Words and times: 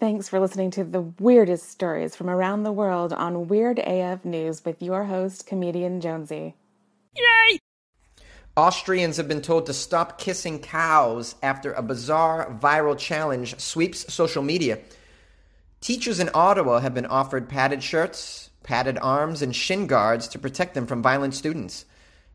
thanks 0.00 0.30
for 0.30 0.40
listening 0.40 0.70
to 0.70 0.82
the 0.82 1.02
weirdest 1.02 1.68
stories 1.68 2.16
from 2.16 2.30
around 2.30 2.62
the 2.62 2.72
world 2.72 3.12
on 3.12 3.48
Weird 3.48 3.78
AF 3.78 4.24
News 4.24 4.64
with 4.64 4.80
your 4.80 5.04
host, 5.04 5.46
comedian 5.46 6.00
Jonesy. 6.00 6.54
Yay! 7.14 7.58
Austrians 8.56 9.18
have 9.18 9.28
been 9.28 9.42
told 9.42 9.66
to 9.66 9.74
stop 9.74 10.18
kissing 10.18 10.58
cows 10.58 11.34
after 11.42 11.74
a 11.74 11.82
bizarre 11.82 12.50
viral 12.60 12.98
challenge 12.98 13.60
sweeps 13.60 14.12
social 14.12 14.42
media. 14.42 14.78
Teachers 15.82 16.18
in 16.18 16.30
Ottawa 16.32 16.80
have 16.80 16.94
been 16.94 17.06
offered 17.06 17.50
padded 17.50 17.82
shirts, 17.82 18.48
padded 18.62 18.98
arms, 19.02 19.42
and 19.42 19.54
shin 19.54 19.86
guards 19.86 20.28
to 20.28 20.38
protect 20.38 20.72
them 20.72 20.86
from 20.86 21.02
violent 21.02 21.34
students. 21.34 21.84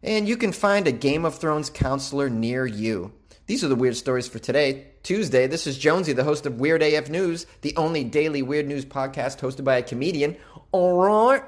And 0.03 0.27
you 0.27 0.37
can 0.37 0.51
find 0.51 0.87
a 0.87 0.91
Game 0.91 1.25
of 1.25 1.39
Thrones 1.39 1.71
counselor 1.71 2.29
near 2.29 2.67
you. 2.67 3.11
These 3.47 3.63
are 3.63 3.67
the 3.67 3.75
weird 3.75 3.95
stories 3.95 4.27
for 4.27 4.39
today, 4.39 4.87
Tuesday. 5.03 5.45
This 5.45 5.67
is 5.67 5.77
Jonesy, 5.77 6.13
the 6.13 6.23
host 6.23 6.47
of 6.47 6.59
Weird 6.59 6.81
AF 6.81 7.11
News, 7.11 7.45
the 7.61 7.75
only 7.77 8.03
daily 8.03 8.41
weird 8.41 8.67
news 8.67 8.85
podcast 8.85 9.39
hosted 9.39 9.63
by 9.63 9.77
a 9.77 9.83
comedian. 9.83 10.35
All 10.71 10.97
right. 10.97 11.43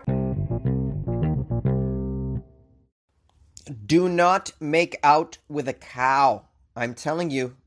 Do 3.83 4.07
not 4.07 4.51
make 4.59 4.99
out 5.01 5.39
with 5.49 5.67
a 5.67 5.73
cow. 5.73 6.45
I'm 6.75 6.93
telling 6.93 7.31
you. 7.31 7.57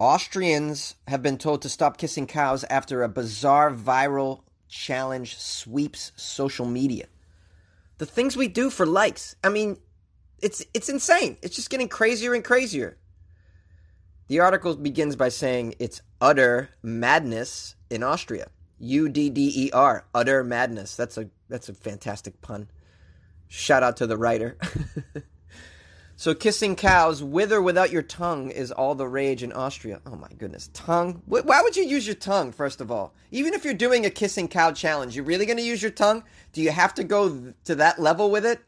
Austrians 0.00 0.96
have 1.06 1.22
been 1.22 1.38
told 1.38 1.62
to 1.62 1.68
stop 1.68 1.98
kissing 1.98 2.26
cows 2.26 2.64
after 2.64 3.04
a 3.04 3.08
bizarre 3.08 3.72
viral 3.72 4.42
challenge 4.68 5.38
sweeps 5.38 6.10
social 6.16 6.66
media. 6.66 7.06
The 7.98 8.06
things 8.06 8.36
we 8.36 8.48
do 8.48 8.70
for 8.70 8.84
likes. 8.84 9.36
I 9.44 9.50
mean, 9.50 9.78
it's 10.42 10.64
it's 10.74 10.88
insane. 10.88 11.36
It's 11.42 11.54
just 11.54 11.70
getting 11.70 11.88
crazier 11.88 12.34
and 12.34 12.44
crazier. 12.44 12.98
The 14.26 14.40
article 14.40 14.74
begins 14.74 15.16
by 15.16 15.28
saying 15.28 15.74
it's 15.78 16.00
utter 16.20 16.70
madness 16.82 17.74
in 17.90 18.02
Austria. 18.02 18.48
U 18.78 19.08
D 19.08 19.30
D 19.30 19.52
E 19.54 19.70
R, 19.72 20.06
utter 20.14 20.42
madness. 20.42 20.96
That's 20.96 21.18
a 21.18 21.28
that's 21.48 21.68
a 21.68 21.74
fantastic 21.74 22.40
pun. 22.40 22.68
Shout 23.48 23.82
out 23.82 23.98
to 23.98 24.06
the 24.06 24.16
writer. 24.16 24.56
so 26.16 26.34
kissing 26.34 26.74
cows 26.74 27.22
with 27.22 27.52
or 27.52 27.62
without 27.62 27.92
your 27.92 28.02
tongue 28.02 28.50
is 28.50 28.72
all 28.72 28.94
the 28.94 29.06
rage 29.06 29.42
in 29.42 29.52
Austria. 29.52 30.00
Oh 30.06 30.16
my 30.16 30.30
goodness, 30.38 30.70
tongue. 30.72 31.22
Why 31.26 31.60
would 31.62 31.76
you 31.76 31.84
use 31.84 32.06
your 32.06 32.16
tongue 32.16 32.50
first 32.50 32.80
of 32.80 32.90
all? 32.90 33.14
Even 33.30 33.52
if 33.54 33.64
you're 33.64 33.74
doing 33.74 34.06
a 34.06 34.10
kissing 34.10 34.48
cow 34.48 34.72
challenge, 34.72 35.14
you're 35.14 35.24
really 35.24 35.46
going 35.46 35.58
to 35.58 35.62
use 35.62 35.82
your 35.82 35.92
tongue? 35.92 36.24
Do 36.52 36.62
you 36.62 36.70
have 36.70 36.94
to 36.94 37.04
go 37.04 37.52
to 37.64 37.74
that 37.76 38.00
level 38.00 38.30
with 38.30 38.46
it? 38.46 38.60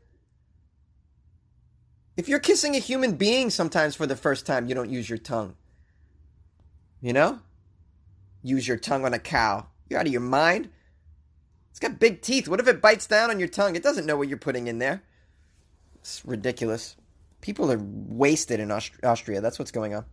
If 2.17 2.29
you're 2.29 2.39
kissing 2.39 2.75
a 2.75 2.81
human 2.81 3.17
being 3.17 3.51
sometimes 3.51 3.95
for 3.95 4.07
the 4.07 4.17
first 4.17 4.47
time, 4.47 4.67
you 4.67 4.75
don't 4.75 4.91
use 4.91 5.09
your 5.09 5.19
tongue. 5.19 5.55
You 7.01 7.13
know? 7.13 7.41
Use 8.43 8.67
your 8.67 8.79
tongue 8.79 9.05
on 9.05 9.13
a 9.13 9.19
cow. 9.19 9.67
You're 9.89 10.01
out 10.01 10.07
of 10.07 10.13
your 10.13 10.23
mind. 10.23 10.71
It's 11.71 11.79
got 11.79 11.99
big 11.99 12.23
teeth. 12.23 12.49
What 12.49 12.61
if 12.61 12.69
it 12.69 12.81
bites 12.81 13.07
down 13.07 13.31
on 13.31 13.39
your 13.39 13.49
tongue? 13.49 13.77
It 13.77 13.83
doesn't 13.83 14.07
know 14.07 14.17
what 14.17 14.29
you're 14.29 14.39
putting 14.39 14.67
in 14.67 14.79
there. 14.79 15.03
It's 15.97 16.25
ridiculous. 16.25 16.97
People 17.43 17.71
are 17.71 17.79
wasted 17.79 18.61
in 18.61 18.71
Aust- 18.71 19.05
Austria. 19.05 19.43
That's 19.43 19.59
what's 19.59 19.71
going 19.71 19.95
on. 19.95 20.07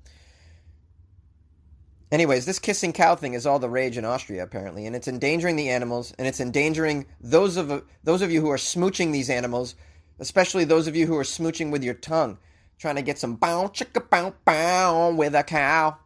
Anyways, 2.11 2.45
this 2.45 2.59
kissing 2.59 2.93
cow 2.93 3.15
thing 3.15 3.33
is 3.33 3.47
all 3.47 3.59
the 3.59 3.69
rage 3.69 3.97
in 3.97 4.05
Austria 4.05 4.43
apparently, 4.43 4.85
and 4.85 4.95
it's 4.95 5.07
endangering 5.07 5.55
the 5.55 5.69
animals, 5.69 6.13
and 6.19 6.27
it's 6.27 6.39
endangering 6.39 7.07
those 7.19 7.57
of 7.57 7.83
those 8.03 8.21
of 8.21 8.31
you 8.31 8.39
who 8.39 8.51
are 8.51 8.57
smooching 8.57 9.11
these 9.11 9.31
animals 9.31 9.73
especially 10.19 10.63
those 10.63 10.87
of 10.87 10.95
you 10.95 11.07
who 11.07 11.17
are 11.17 11.23
smooching 11.23 11.71
with 11.71 11.83
your 11.83 11.93
tongue, 11.93 12.37
trying 12.77 12.95
to 12.95 13.01
get 13.01 13.19
some 13.19 13.35
bow 13.35 13.67
chicka 13.67 14.09
bow 14.09 14.33
bow 14.45 15.13
with 15.13 15.35
a 15.35 15.43
cow. 15.43 15.97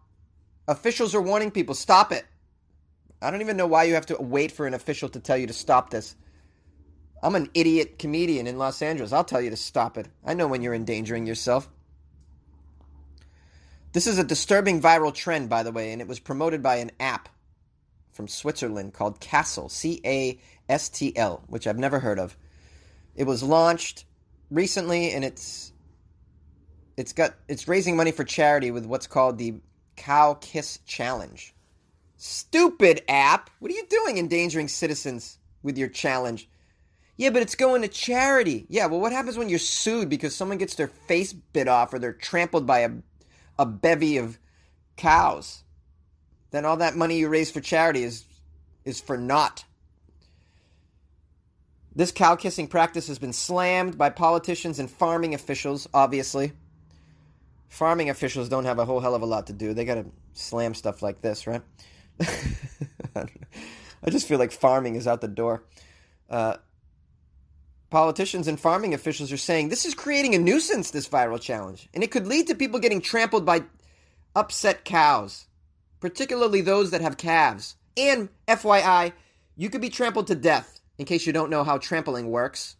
Officials 0.67 1.15
are 1.15 1.21
warning 1.21 1.51
people, 1.51 1.75
stop 1.75 2.11
it. 2.11 2.25
I 3.21 3.31
don't 3.31 3.41
even 3.41 3.57
know 3.57 3.67
why 3.67 3.83
you 3.83 3.95
have 3.95 4.05
to 4.07 4.21
wait 4.21 4.51
for 4.51 4.67
an 4.67 4.73
official 4.73 5.09
to 5.09 5.19
tell 5.19 5.37
you 5.37 5.47
to 5.47 5.53
stop 5.53 5.89
this. 5.89 6.15
I'm 7.23 7.35
an 7.35 7.49
idiot 7.53 7.97
comedian 7.97 8.45
in 8.45 8.59
Los 8.59 8.81
Angeles. 8.81 9.11
I'll 9.11 9.23
tell 9.23 9.41
you 9.41 9.49
to 9.49 9.57
stop 9.57 9.97
it. 9.97 10.07
I 10.23 10.35
know 10.35 10.47
when 10.47 10.61
you're 10.61 10.75
endangering 10.75 11.25
yourself. 11.25 11.67
This 13.93 14.05
is 14.05 14.19
a 14.19 14.23
disturbing 14.23 14.81
viral 14.81 15.13
trend, 15.13 15.49
by 15.49 15.63
the 15.63 15.71
way, 15.71 15.91
and 15.91 16.01
it 16.01 16.07
was 16.07 16.19
promoted 16.19 16.61
by 16.61 16.75
an 16.75 16.91
app 16.99 17.29
from 18.11 18.27
Switzerland 18.27 18.93
called 18.93 19.19
Castl, 19.19 19.71
C 19.71 19.99
A 20.05 20.39
S 20.69 20.89
T 20.89 21.15
L, 21.17 21.43
which 21.47 21.65
I've 21.65 21.79
never 21.79 21.99
heard 21.99 22.19
of. 22.19 22.37
It 23.17 23.25
was 23.25 23.41
launched 23.41 24.05
recently, 24.51 25.11
and 25.11 25.25
it's 25.25 25.73
it's 26.95 27.13
got 27.13 27.33
it's 27.47 27.67
raising 27.67 27.97
money 27.97 28.11
for 28.11 28.23
charity 28.23 28.71
with 28.71 28.85
what's 28.85 29.07
called 29.07 29.37
the 29.37 29.55
Cow 29.95 30.35
Kiss 30.35 30.79
Challenge. 30.85 31.53
Stupid 32.15 33.01
app! 33.09 33.49
What 33.59 33.71
are 33.71 33.75
you 33.75 33.85
doing, 33.89 34.17
endangering 34.17 34.67
citizens 34.67 35.39
with 35.63 35.77
your 35.77 35.89
challenge? 35.89 36.47
Yeah, 37.17 37.31
but 37.31 37.41
it's 37.41 37.55
going 37.55 37.81
to 37.81 37.87
charity. 37.87 38.67
Yeah, 38.69 38.85
well, 38.85 38.99
what 38.99 39.11
happens 39.11 39.37
when 39.37 39.49
you're 39.49 39.57
sued 39.57 40.09
because 40.09 40.35
someone 40.35 40.59
gets 40.59 40.75
their 40.75 40.87
face 40.87 41.33
bit 41.33 41.67
off 41.67 41.93
or 41.93 41.99
they're 41.99 42.13
trampled 42.13 42.67
by 42.67 42.79
a 42.79 42.91
a 43.57 43.65
bevy 43.65 44.17
of 44.17 44.37
cows? 44.95 45.63
Then 46.51 46.65
all 46.65 46.77
that 46.77 46.95
money 46.95 47.17
you 47.17 47.29
raise 47.29 47.49
for 47.49 47.61
charity 47.61 48.03
is 48.03 48.25
is 48.85 49.01
for 49.01 49.17
naught. 49.17 49.65
This 51.97 52.11
cow 52.11 52.35
kissing 52.35 52.67
practice 52.67 53.07
has 53.07 53.17
been 53.17 53.33
slammed 53.33 53.97
by 53.97 54.11
politicians 54.11 54.77
and 54.77 54.87
farming 54.87 55.33
officials, 55.33 55.87
obviously. 55.95 56.51
Farming 57.69 58.11
officials 58.11 58.49
don't 58.49 58.65
have 58.65 58.77
a 58.77 58.85
whole 58.85 58.99
hell 58.99 59.15
of 59.15 59.23
a 59.23 59.25
lot 59.25 59.47
to 59.47 59.53
do. 59.53 59.73
They 59.73 59.83
got 59.83 59.95
to 59.95 60.05
slam 60.33 60.75
stuff 60.75 61.01
like 61.01 61.21
this, 61.23 61.47
right? 61.47 61.63
I 63.15 64.11
just 64.11 64.27
feel 64.27 64.37
like 64.37 64.51
farming 64.51 64.95
is 64.95 65.07
out 65.07 65.21
the 65.21 65.27
door. 65.27 65.63
Uh, 66.29 66.57
politicians 67.89 68.47
and 68.47 68.59
farming 68.59 68.93
officials 68.93 69.31
are 69.31 69.37
saying 69.37 69.69
this 69.69 69.83
is 69.83 69.95
creating 69.95 70.35
a 70.35 70.37
nuisance, 70.37 70.91
this 70.91 71.09
viral 71.09 71.41
challenge, 71.41 71.89
and 71.95 72.03
it 72.03 72.11
could 72.11 72.27
lead 72.27 72.45
to 72.45 72.53
people 72.53 72.79
getting 72.79 73.01
trampled 73.01 73.43
by 73.43 73.63
upset 74.35 74.85
cows, 74.85 75.47
particularly 75.99 76.61
those 76.61 76.91
that 76.91 77.01
have 77.01 77.17
calves. 77.17 77.75
And 77.97 78.29
FYI, 78.47 79.13
you 79.55 79.71
could 79.71 79.81
be 79.81 79.89
trampled 79.89 80.27
to 80.27 80.35
death 80.35 80.76
in 80.97 81.05
case 81.05 81.25
you 81.25 81.33
don't 81.33 81.49
know 81.49 81.63
how 81.63 81.77
trampling 81.77 82.29
works, 82.29 82.75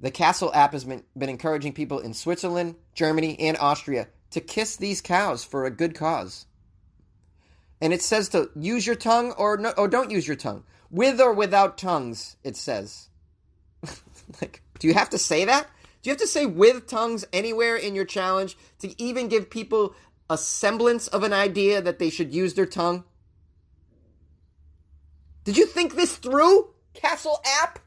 the 0.00 0.10
Castl 0.10 0.54
app 0.54 0.72
has 0.72 0.84
been, 0.84 1.04
been 1.16 1.28
encouraging 1.28 1.72
people 1.72 2.00
in 2.00 2.12
Switzerland, 2.12 2.74
Germany, 2.94 3.38
and 3.38 3.56
Austria 3.58 4.08
to 4.32 4.40
kiss 4.40 4.76
these 4.76 5.00
cows 5.00 5.44
for 5.44 5.64
a 5.64 5.70
good 5.70 5.94
cause. 5.94 6.46
And 7.80 7.92
it 7.92 8.02
says 8.02 8.28
to 8.30 8.50
use 8.56 8.86
your 8.86 8.96
tongue 8.96 9.32
or 9.32 9.56
no, 9.56 9.70
or 9.76 9.88
don't 9.88 10.10
use 10.10 10.26
your 10.26 10.36
tongue. 10.36 10.64
With 10.90 11.20
or 11.20 11.32
without 11.32 11.78
tongues, 11.78 12.36
it 12.42 12.56
says. 12.56 13.08
like, 14.40 14.62
do 14.78 14.88
you 14.88 14.94
have 14.94 15.10
to 15.10 15.18
say 15.18 15.44
that? 15.44 15.68
Do 16.02 16.10
you 16.10 16.12
have 16.12 16.20
to 16.20 16.26
say 16.26 16.46
with 16.46 16.88
tongues 16.88 17.24
anywhere 17.32 17.76
in 17.76 17.94
your 17.94 18.04
challenge 18.04 18.56
to 18.80 19.00
even 19.00 19.28
give 19.28 19.50
people 19.50 19.94
a 20.28 20.36
semblance 20.36 21.06
of 21.08 21.22
an 21.22 21.32
idea 21.32 21.80
that 21.80 21.98
they 21.98 22.10
should 22.10 22.34
use 22.34 22.54
their 22.54 22.66
tongue? 22.66 23.04
Did 25.44 25.56
you 25.56 25.66
think 25.66 25.94
this 25.94 26.16
through? 26.16 26.71
Castl 26.94 27.36
app? 27.44 27.78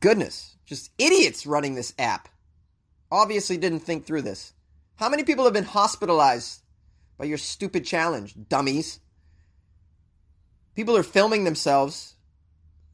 Goodness, 0.00 0.56
just 0.66 0.90
idiots 0.98 1.46
running 1.46 1.74
this 1.74 1.94
app. 1.98 2.28
Obviously 3.10 3.56
didn't 3.56 3.80
think 3.80 4.06
through 4.06 4.22
this. 4.22 4.52
How 4.96 5.08
many 5.08 5.24
people 5.24 5.44
have 5.44 5.52
been 5.52 5.64
hospitalized 5.64 6.62
by 7.18 7.24
your 7.24 7.38
stupid 7.38 7.84
challenge, 7.84 8.34
dummies? 8.48 9.00
People 10.74 10.96
are 10.96 11.02
filming 11.02 11.44
themselves 11.44 12.16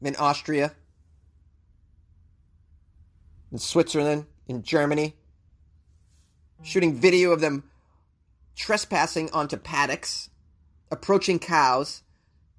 in 0.01 0.15
Austria, 0.15 0.73
in 3.51 3.57
Switzerland, 3.57 4.25
in 4.47 4.63
Germany, 4.63 5.15
shooting 6.63 6.95
video 6.95 7.31
of 7.31 7.41
them 7.41 7.63
trespassing 8.55 9.29
onto 9.31 9.57
paddocks 9.57 10.29
approaching 10.91 11.39
cows, 11.39 12.03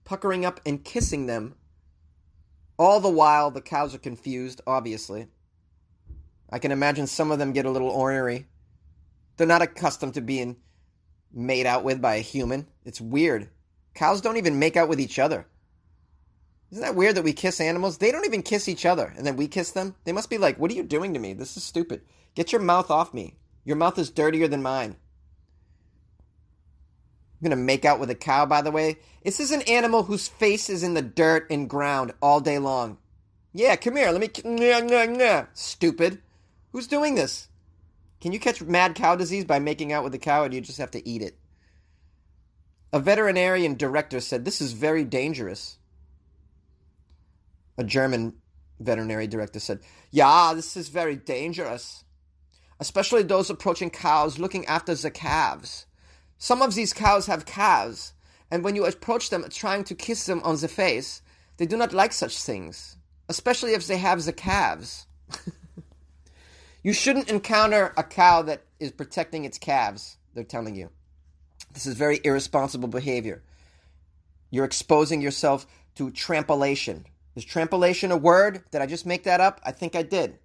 puckering 0.05 0.45
up 0.45 0.61
and 0.65 0.85
kissing 0.85 1.27
them. 1.27 1.55
All 2.79 2.99
the 2.99 3.09
while, 3.09 3.51
the 3.51 3.61
cows 3.61 3.95
are 3.95 3.99
confused, 3.99 4.61
obviously. 4.67 5.29
I 6.51 6.59
can 6.59 6.73
imagine 6.73 7.07
some 7.07 7.31
of 7.31 7.39
them 7.39 7.53
get 7.53 7.67
a 7.67 7.71
little 7.71 7.91
ornery. 7.91 8.47
They're 9.37 9.47
not 9.47 9.63
accustomed 9.63 10.15
to 10.15 10.21
being 10.21 10.57
made 11.33 11.67
out 11.67 11.85
with 11.85 12.01
by 12.01 12.17
a 12.17 12.21
human. 12.21 12.67
It's 12.85 13.01
weird. 13.01 13.49
Cows 13.95 14.21
don't 14.21 14.37
even 14.37 14.59
make 14.59 14.77
out 14.77 14.89
with 14.89 15.01
each 15.01 15.19
other. 15.19 15.47
Isn't 16.71 16.83
that 16.83 16.95
weird 16.95 17.17
that 17.17 17.25
we 17.25 17.35
kiss 17.35 17.61
animals? 17.61 17.99
They 17.99 18.11
don't 18.11 18.25
even 18.25 18.43
kiss 18.43 18.67
each 18.67 18.87
other, 18.87 19.13
and 19.17 19.27
then 19.27 19.37
we 19.37 19.47
kiss 19.47 19.73
them? 19.73 19.95
They 20.05 20.13
must 20.13 20.31
be 20.31 20.39
like, 20.39 20.59
What 20.59 20.71
are 20.71 20.75
you 20.75 20.83
doing 20.83 21.13
to 21.13 21.21
me? 21.21 21.35
This 21.35 21.57
is 21.57 21.63
stupid. 21.63 22.01
Get 22.35 22.51
your 22.51 22.63
mouth 22.63 22.91
off 22.91 23.13
me. 23.13 23.37
Your 23.65 23.77
mouth 23.77 23.99
is 23.99 24.11
dirtier 24.11 24.49
than 24.49 24.63
mine. 24.63 24.97
I'm 27.43 27.51
gonna 27.51 27.61
make 27.61 27.85
out 27.85 27.99
with 27.99 28.11
a 28.11 28.15
cow, 28.15 28.47
by 28.47 28.63
the 28.63 28.71
way. 28.71 28.99
This 29.25 29.41
is 29.41 29.51
an 29.51 29.63
animal 29.63 30.05
whose 30.05 30.29
face 30.29 30.71
is 30.71 30.85
in 30.85 30.95
the 30.95 31.03
dirt 31.03 31.51
and 31.51 31.69
ground 31.69 32.13
all 32.23 32.41
day 32.41 32.59
long. 32.59 32.99
Yeah, 33.53 33.75
come 33.75 33.97
here. 33.97 34.13
Let 34.13 34.21
me. 34.21 34.31
Nah, 34.45 34.79
nah, 34.79 35.07
nah. 35.07 35.47
Stupid. 35.53 36.23
Who's 36.71 36.87
doing 36.87 37.17
this? 37.17 37.49
Can 38.21 38.33
you 38.33 38.39
catch 38.39 38.63
mad 38.63 38.95
cow 38.95 39.17
disease 39.17 39.45
by 39.45 39.59
making 39.59 39.93
out 39.93 40.05
with 40.05 40.15
a 40.15 40.19
cow, 40.19 40.45
or 40.45 40.49
do 40.49 40.55
you 40.55 40.63
just 40.63 40.79
have 40.79 40.93
to 40.93 41.07
eat 41.07 41.23
it? 41.23 41.37
A 42.93 43.01
veterinarian 43.01 43.75
director 43.75 44.21
said 44.21 44.45
this 44.45 44.61
is 44.61 44.73
very 44.73 45.05
dangerous. 45.05 45.79
A 47.77 47.83
German 47.85 48.35
veterinary 48.79 49.27
director 49.27 49.59
said, 49.59 49.81
Yeah, 50.11 50.53
this 50.55 50.77
is 50.77 50.89
very 50.89 51.17
dangerous, 51.17 52.05
especially 52.79 53.23
those 53.23 53.51
approaching 53.51 53.91
cows 53.91 54.39
looking 54.39 54.67
after 54.67 54.95
the 54.95 55.11
calves. 55.11 55.87
Some 56.43 56.61
of 56.61 56.75
these 56.75 56.93
cows 56.93 57.27
have 57.27 57.47
calves, 57.47 58.15
and 58.51 58.65
when 58.65 58.75
you 58.75 58.85
approach 58.85 59.31
them 59.31 59.47
trying 59.49 59.85
to 59.85 59.95
kiss 59.95 60.27
them 60.27 60.41
on 60.43 60.57
the 60.57 60.67
face, 60.67 61.23
they 61.57 61.67
do 61.67 61.77
not 61.77 61.93
like 61.93 62.13
such 62.13 62.43
things, 62.43 62.97
especially 63.29 63.75
if 63.75 63.87
they 63.87 63.99
have 63.99 64.25
the 64.25 64.33
calves. 64.33 65.07
you 66.83 66.93
shouldn't 66.93 67.31
encounter 67.31 67.95
a 67.97 68.03
cow 68.03 68.43
that 68.43 68.65
is 68.81 68.91
protecting 68.91 69.45
its 69.45 69.57
calves, 69.57 70.17
they're 70.35 70.43
telling 70.43 70.75
you. 70.75 70.91
This 71.75 71.87
is 71.87 71.95
very 71.95 72.19
irresponsible 72.25 72.89
behavior. 72.89 73.45
You're 74.51 74.65
exposing 74.65 75.21
yourself 75.21 75.65
to 75.95 76.11
trampolation. 76.11 77.05
Is 77.37 77.45
trampolation 77.45 78.11
a 78.11 78.17
word? 78.17 78.65
Did 78.73 78.83
I 78.83 78.87
just 78.87 79.07
make 79.07 79.23
that 79.23 79.41
up? 79.41 79.61
I 79.65 79.71
think 79.71 79.95
I 79.95 80.03
did. 80.03 80.41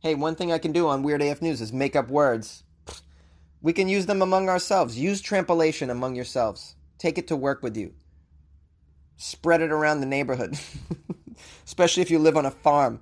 Hey, 0.00 0.16
one 0.16 0.34
thing 0.34 0.52
I 0.52 0.58
can 0.58 0.72
do 0.72 0.86
on 0.86 1.02
Weird 1.02 1.22
AF 1.22 1.40
News 1.40 1.62
is 1.62 1.72
make 1.72 1.96
up 1.96 2.10
words. 2.10 2.62
We 3.64 3.72
can 3.72 3.88
use 3.88 4.04
them 4.04 4.20
among 4.20 4.50
ourselves. 4.50 4.98
Use 4.98 5.22
trampolation 5.22 5.88
among 5.88 6.16
yourselves. 6.16 6.74
Take 6.98 7.16
it 7.16 7.28
to 7.28 7.34
work 7.34 7.62
with 7.62 7.78
you. 7.78 7.94
Spread 9.16 9.62
it 9.62 9.72
around 9.72 10.00
the 10.00 10.06
neighborhood, 10.06 10.58
especially 11.64 12.02
if 12.02 12.10
you 12.10 12.18
live 12.18 12.36
on 12.36 12.44
a 12.44 12.50
farm. 12.50 13.00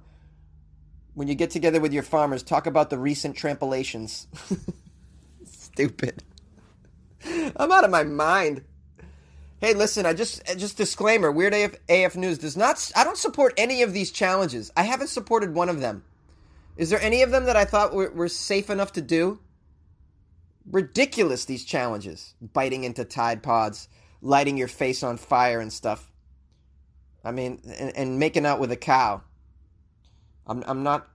When 1.14 1.26
you 1.26 1.34
get 1.34 1.50
together 1.50 1.80
with 1.80 1.92
your 1.92 2.04
farmers, 2.04 2.44
talk 2.44 2.68
about 2.68 2.90
the 2.90 2.98
recent 2.98 3.36
trampolations. 3.36 4.26
Stupid. 5.44 6.22
I'm 7.56 7.72
out 7.72 7.82
of 7.82 7.90
my 7.90 8.04
mind. 8.04 8.62
Hey, 9.60 9.74
listen, 9.74 10.06
I 10.06 10.12
just 10.12 10.48
uh, 10.48 10.54
just 10.54 10.76
disclaimer, 10.76 11.32
Weird 11.32 11.54
AF, 11.54 11.74
AF 11.88 12.14
News 12.14 12.38
does 12.38 12.56
not 12.56 12.92
I 12.94 13.02
don't 13.02 13.18
support 13.18 13.52
any 13.56 13.82
of 13.82 13.92
these 13.92 14.12
challenges. 14.12 14.70
I 14.76 14.84
haven't 14.84 15.08
supported 15.08 15.54
one 15.54 15.68
of 15.68 15.80
them. 15.80 16.04
Is 16.76 16.88
there 16.88 17.02
any 17.02 17.22
of 17.22 17.32
them 17.32 17.46
that 17.46 17.56
I 17.56 17.64
thought 17.64 17.92
were, 17.92 18.12
were 18.12 18.28
safe 18.28 18.70
enough 18.70 18.92
to 18.92 19.02
do? 19.02 19.40
Ridiculous 20.70 21.44
these 21.44 21.64
challenges. 21.64 22.34
Biting 22.40 22.84
into 22.84 23.04
Tide 23.04 23.42
Pods, 23.42 23.88
lighting 24.20 24.56
your 24.56 24.68
face 24.68 25.02
on 25.02 25.16
fire 25.16 25.60
and 25.60 25.72
stuff. 25.72 26.10
I 27.24 27.32
mean, 27.32 27.60
and, 27.78 27.96
and 27.96 28.18
making 28.18 28.46
out 28.46 28.60
with 28.60 28.72
a 28.72 28.76
cow. 28.76 29.22
I'm 30.46 30.64
I'm 30.66 30.82
not 30.82 31.08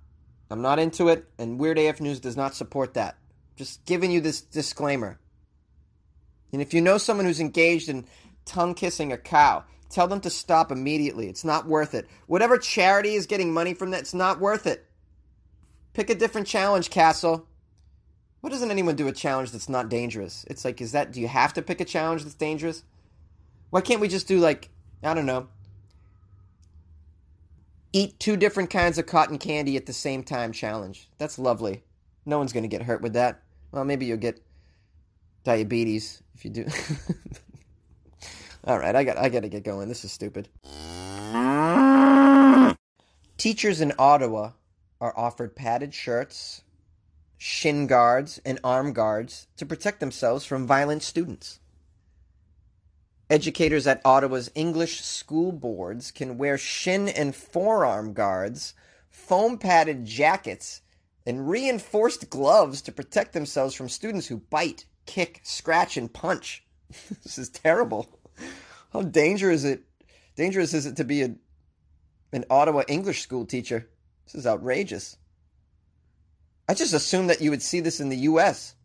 I'm 0.49 0.61
not 0.61 0.79
into 0.79 1.09
it, 1.09 1.25
and 1.37 1.59
Weird 1.59 1.77
AF 1.77 1.99
News 1.99 2.19
does 2.19 2.37
not 2.37 2.55
support 2.55 2.93
that. 2.93 3.17
Just 3.55 3.85
giving 3.85 4.11
you 4.11 4.21
this 4.21 4.41
disclaimer. 4.41 5.19
And 6.53 6.61
if 6.61 6.73
you 6.73 6.81
know 6.81 6.97
someone 6.97 7.25
who's 7.25 7.41
engaged 7.41 7.89
in 7.89 8.05
tongue 8.45 8.73
kissing 8.73 9.11
a 9.11 9.17
cow, 9.17 9.65
tell 9.89 10.07
them 10.07 10.21
to 10.21 10.29
stop 10.29 10.71
immediately. 10.71 11.27
It's 11.27 11.43
not 11.43 11.67
worth 11.67 11.93
it. 11.93 12.07
Whatever 12.27 12.57
charity 12.57 13.15
is 13.15 13.25
getting 13.25 13.53
money 13.53 13.73
from 13.73 13.91
that, 13.91 14.01
it's 14.01 14.13
not 14.13 14.39
worth 14.39 14.65
it. 14.65 14.85
Pick 15.93 16.09
a 16.09 16.15
different 16.15 16.47
challenge, 16.47 16.89
Castl. 16.89 17.45
Why 18.41 18.49
doesn't 18.49 18.71
anyone 18.71 18.95
do 18.95 19.07
a 19.07 19.11
challenge 19.11 19.51
that's 19.51 19.69
not 19.69 19.89
dangerous? 19.89 20.45
It's 20.49 20.63
like, 20.63 20.79
is 20.81 20.91
that, 20.91 21.11
do 21.11 21.19
you 21.19 21.27
have 21.27 21.53
to 21.53 21.61
pick 21.61 21.81
a 21.81 21.85
challenge 21.85 22.23
that's 22.23 22.35
dangerous? 22.35 22.83
Why 23.69 23.81
can't 23.81 23.99
we 23.99 24.07
just 24.07 24.27
do, 24.27 24.39
like, 24.39 24.69
I 25.03 25.13
don't 25.13 25.25
know, 25.25 25.47
eat 27.93 28.19
two 28.19 28.37
different 28.37 28.69
kinds 28.69 28.97
of 28.97 29.05
cotton 29.05 29.37
candy 29.37 29.75
at 29.75 29.85
the 29.85 29.93
same 29.93 30.23
time 30.23 30.51
challenge? 30.51 31.09
That's 31.17 31.39
lovely. 31.39 31.83
No 32.25 32.37
one's 32.37 32.53
going 32.53 32.63
to 32.63 32.69
get 32.69 32.83
hurt 32.83 33.01
with 33.01 33.13
that. 33.13 33.41
Well, 33.71 33.85
maybe 33.85 34.05
you'll 34.05 34.17
get 34.17 34.41
diabetes 35.43 36.21
if 36.35 36.45
you 36.45 36.51
do. 36.51 36.65
All 38.65 38.77
right, 38.77 38.95
I 38.95 39.03
got 39.05 39.17
I 39.17 39.29
got 39.29 39.43
to 39.43 39.49
get 39.49 39.63
going. 39.63 39.87
This 39.87 40.03
is 40.03 40.11
stupid. 40.11 40.49
Teachers 43.37 43.79
in 43.79 43.93
Ottawa 43.97 44.51
are 44.99 45.17
offered 45.17 45.55
padded 45.55 45.93
shirts, 45.93 46.63
shin 47.37 47.87
guards, 47.87 48.41
and 48.45 48.59
arm 48.63 48.93
guards 48.93 49.47
to 49.57 49.65
protect 49.65 49.99
themselves 49.99 50.45
from 50.45 50.67
violent 50.67 51.03
students. 51.03 51.59
Educators 53.29 53.85
at 53.85 54.01
Ottawa's 54.05 54.49
English 54.55 55.01
school 55.01 55.51
boards 55.51 56.11
can 56.11 56.37
wear 56.37 56.57
shin 56.57 57.09
and 57.09 57.35
forearm 57.35 58.13
guards, 58.13 58.73
foam 59.09 59.57
padded 59.57 60.05
jackets, 60.05 60.81
and 61.25 61.49
reinforced 61.49 62.29
gloves 62.29 62.81
to 62.81 62.91
protect 62.91 63.33
themselves 63.33 63.75
from 63.75 63.89
students 63.89 64.27
who 64.27 64.37
bite, 64.37 64.85
kick, 65.05 65.41
scratch, 65.43 65.97
and 65.97 66.13
punch. 66.13 66.63
this 67.23 67.37
is 67.37 67.49
terrible. 67.49 68.07
How 68.93 69.01
dangerous 69.01 69.65
is 69.65 69.65
it? 69.65 69.83
Dangerous 70.37 70.73
is 70.73 70.85
it 70.85 70.95
to 70.95 71.03
be 71.03 71.23
a, 71.23 71.35
an 72.31 72.45
Ottawa 72.49 72.83
English 72.87 73.21
school 73.21 73.45
teacher? 73.45 73.89
This 74.25 74.35
is 74.35 74.47
outrageous. 74.47 75.17
I 76.67 76.73
just 76.73 76.93
assumed 76.93 77.29
that 77.29 77.41
you 77.41 77.49
would 77.49 77.61
see 77.61 77.79
this 77.79 77.99
in 77.99 78.09
the 78.09 78.17
U.S. 78.17 78.75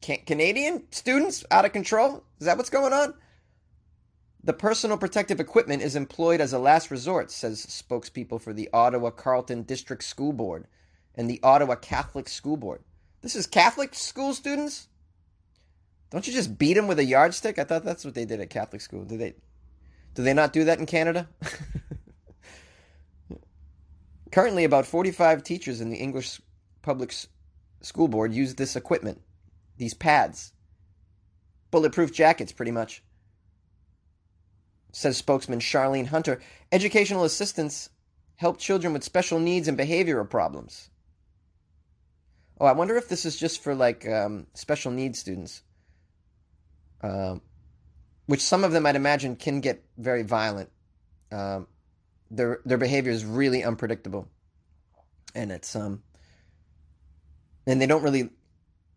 Can- 0.00 0.24
Canadian 0.26 0.84
students 0.90 1.44
out 1.50 1.64
of 1.64 1.72
control? 1.72 2.22
Is 2.38 2.46
that 2.46 2.56
what's 2.56 2.70
going 2.70 2.92
on? 2.92 3.14
The 4.42 4.52
personal 4.52 4.96
protective 4.96 5.40
equipment 5.40 5.82
is 5.82 5.96
employed 5.96 6.40
as 6.40 6.52
a 6.52 6.58
last 6.58 6.90
resort, 6.90 7.30
says 7.30 7.66
spokespeople 7.66 8.40
for 8.40 8.52
the 8.52 8.70
Ottawa 8.72 9.10
Carleton 9.10 9.62
District 9.62 10.02
School 10.02 10.32
Board 10.32 10.66
and 11.14 11.28
the 11.28 11.40
Ottawa 11.42 11.74
Catholic 11.74 12.28
School 12.28 12.56
Board. 12.56 12.82
This 13.20 13.36
is 13.36 13.46
Catholic 13.46 13.94
school 13.94 14.32
students? 14.32 14.88
Don't 16.10 16.26
you 16.26 16.32
just 16.32 16.58
beat 16.58 16.74
them 16.74 16.86
with 16.86 16.98
a 16.98 17.04
yardstick? 17.04 17.58
I 17.58 17.64
thought 17.64 17.84
that's 17.84 18.04
what 18.04 18.14
they 18.14 18.24
did 18.24 18.40
at 18.40 18.50
Catholic 18.50 18.80
school. 18.80 19.04
Do 19.04 19.16
they? 19.16 19.34
Do 20.14 20.22
they 20.22 20.34
not 20.34 20.52
do 20.52 20.64
that 20.64 20.78
in 20.78 20.86
Canada? 20.86 21.28
Currently, 24.32 24.64
about 24.64 24.86
45 24.86 25.44
teachers 25.44 25.80
in 25.80 25.90
the 25.90 25.98
English 25.98 26.40
Public 26.82 27.14
School 27.80 28.08
Board 28.08 28.32
use 28.32 28.54
this 28.54 28.76
equipment, 28.76 29.20
these 29.76 29.94
pads, 29.94 30.52
bulletproof 31.70 32.12
jackets, 32.12 32.52
pretty 32.52 32.72
much. 32.72 33.02
Says 34.92 35.16
spokesman 35.16 35.60
Charlene 35.60 36.08
Hunter. 36.08 36.40
Educational 36.72 37.24
assistants 37.24 37.90
help 38.36 38.58
children 38.58 38.92
with 38.92 39.04
special 39.04 39.38
needs 39.38 39.68
and 39.68 39.78
behavioral 39.78 40.28
problems. 40.28 40.90
Oh, 42.60 42.66
I 42.66 42.72
wonder 42.72 42.96
if 42.96 43.08
this 43.08 43.24
is 43.24 43.36
just 43.36 43.62
for 43.62 43.74
like 43.74 44.06
um, 44.08 44.46
special 44.54 44.90
needs 44.90 45.18
students. 45.18 45.62
Um, 47.02 47.40
which 48.26 48.40
some 48.40 48.62
of 48.62 48.70
them 48.70 48.86
I'd 48.86 48.96
imagine 48.96 49.34
can 49.34 49.60
get 49.60 49.82
very 49.98 50.22
violent. 50.22 50.70
Um, 51.32 51.66
their 52.30 52.60
their 52.64 52.78
behavior 52.78 53.10
is 53.10 53.24
really 53.24 53.64
unpredictable, 53.64 54.28
and 55.34 55.50
it's 55.50 55.74
um, 55.74 56.02
and 57.66 57.80
they 57.80 57.86
don't 57.86 58.02
really, 58.02 58.30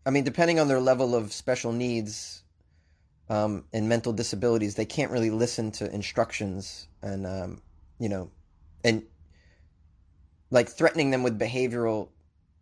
I 0.06 0.10
mean, 0.10 0.24
depending 0.24 0.58
on 0.58 0.68
their 0.68 0.80
level 0.80 1.14
of 1.14 1.32
special 1.32 1.72
needs, 1.72 2.42
um, 3.28 3.64
and 3.72 3.88
mental 3.88 4.12
disabilities, 4.12 4.74
they 4.74 4.84
can't 4.84 5.10
really 5.10 5.30
listen 5.30 5.70
to 5.72 5.92
instructions, 5.92 6.88
and 7.02 7.26
um, 7.26 7.62
you 7.98 8.08
know, 8.08 8.30
and 8.84 9.02
like 10.50 10.68
threatening 10.68 11.10
them 11.10 11.22
with 11.22 11.38
behavioral 11.38 12.08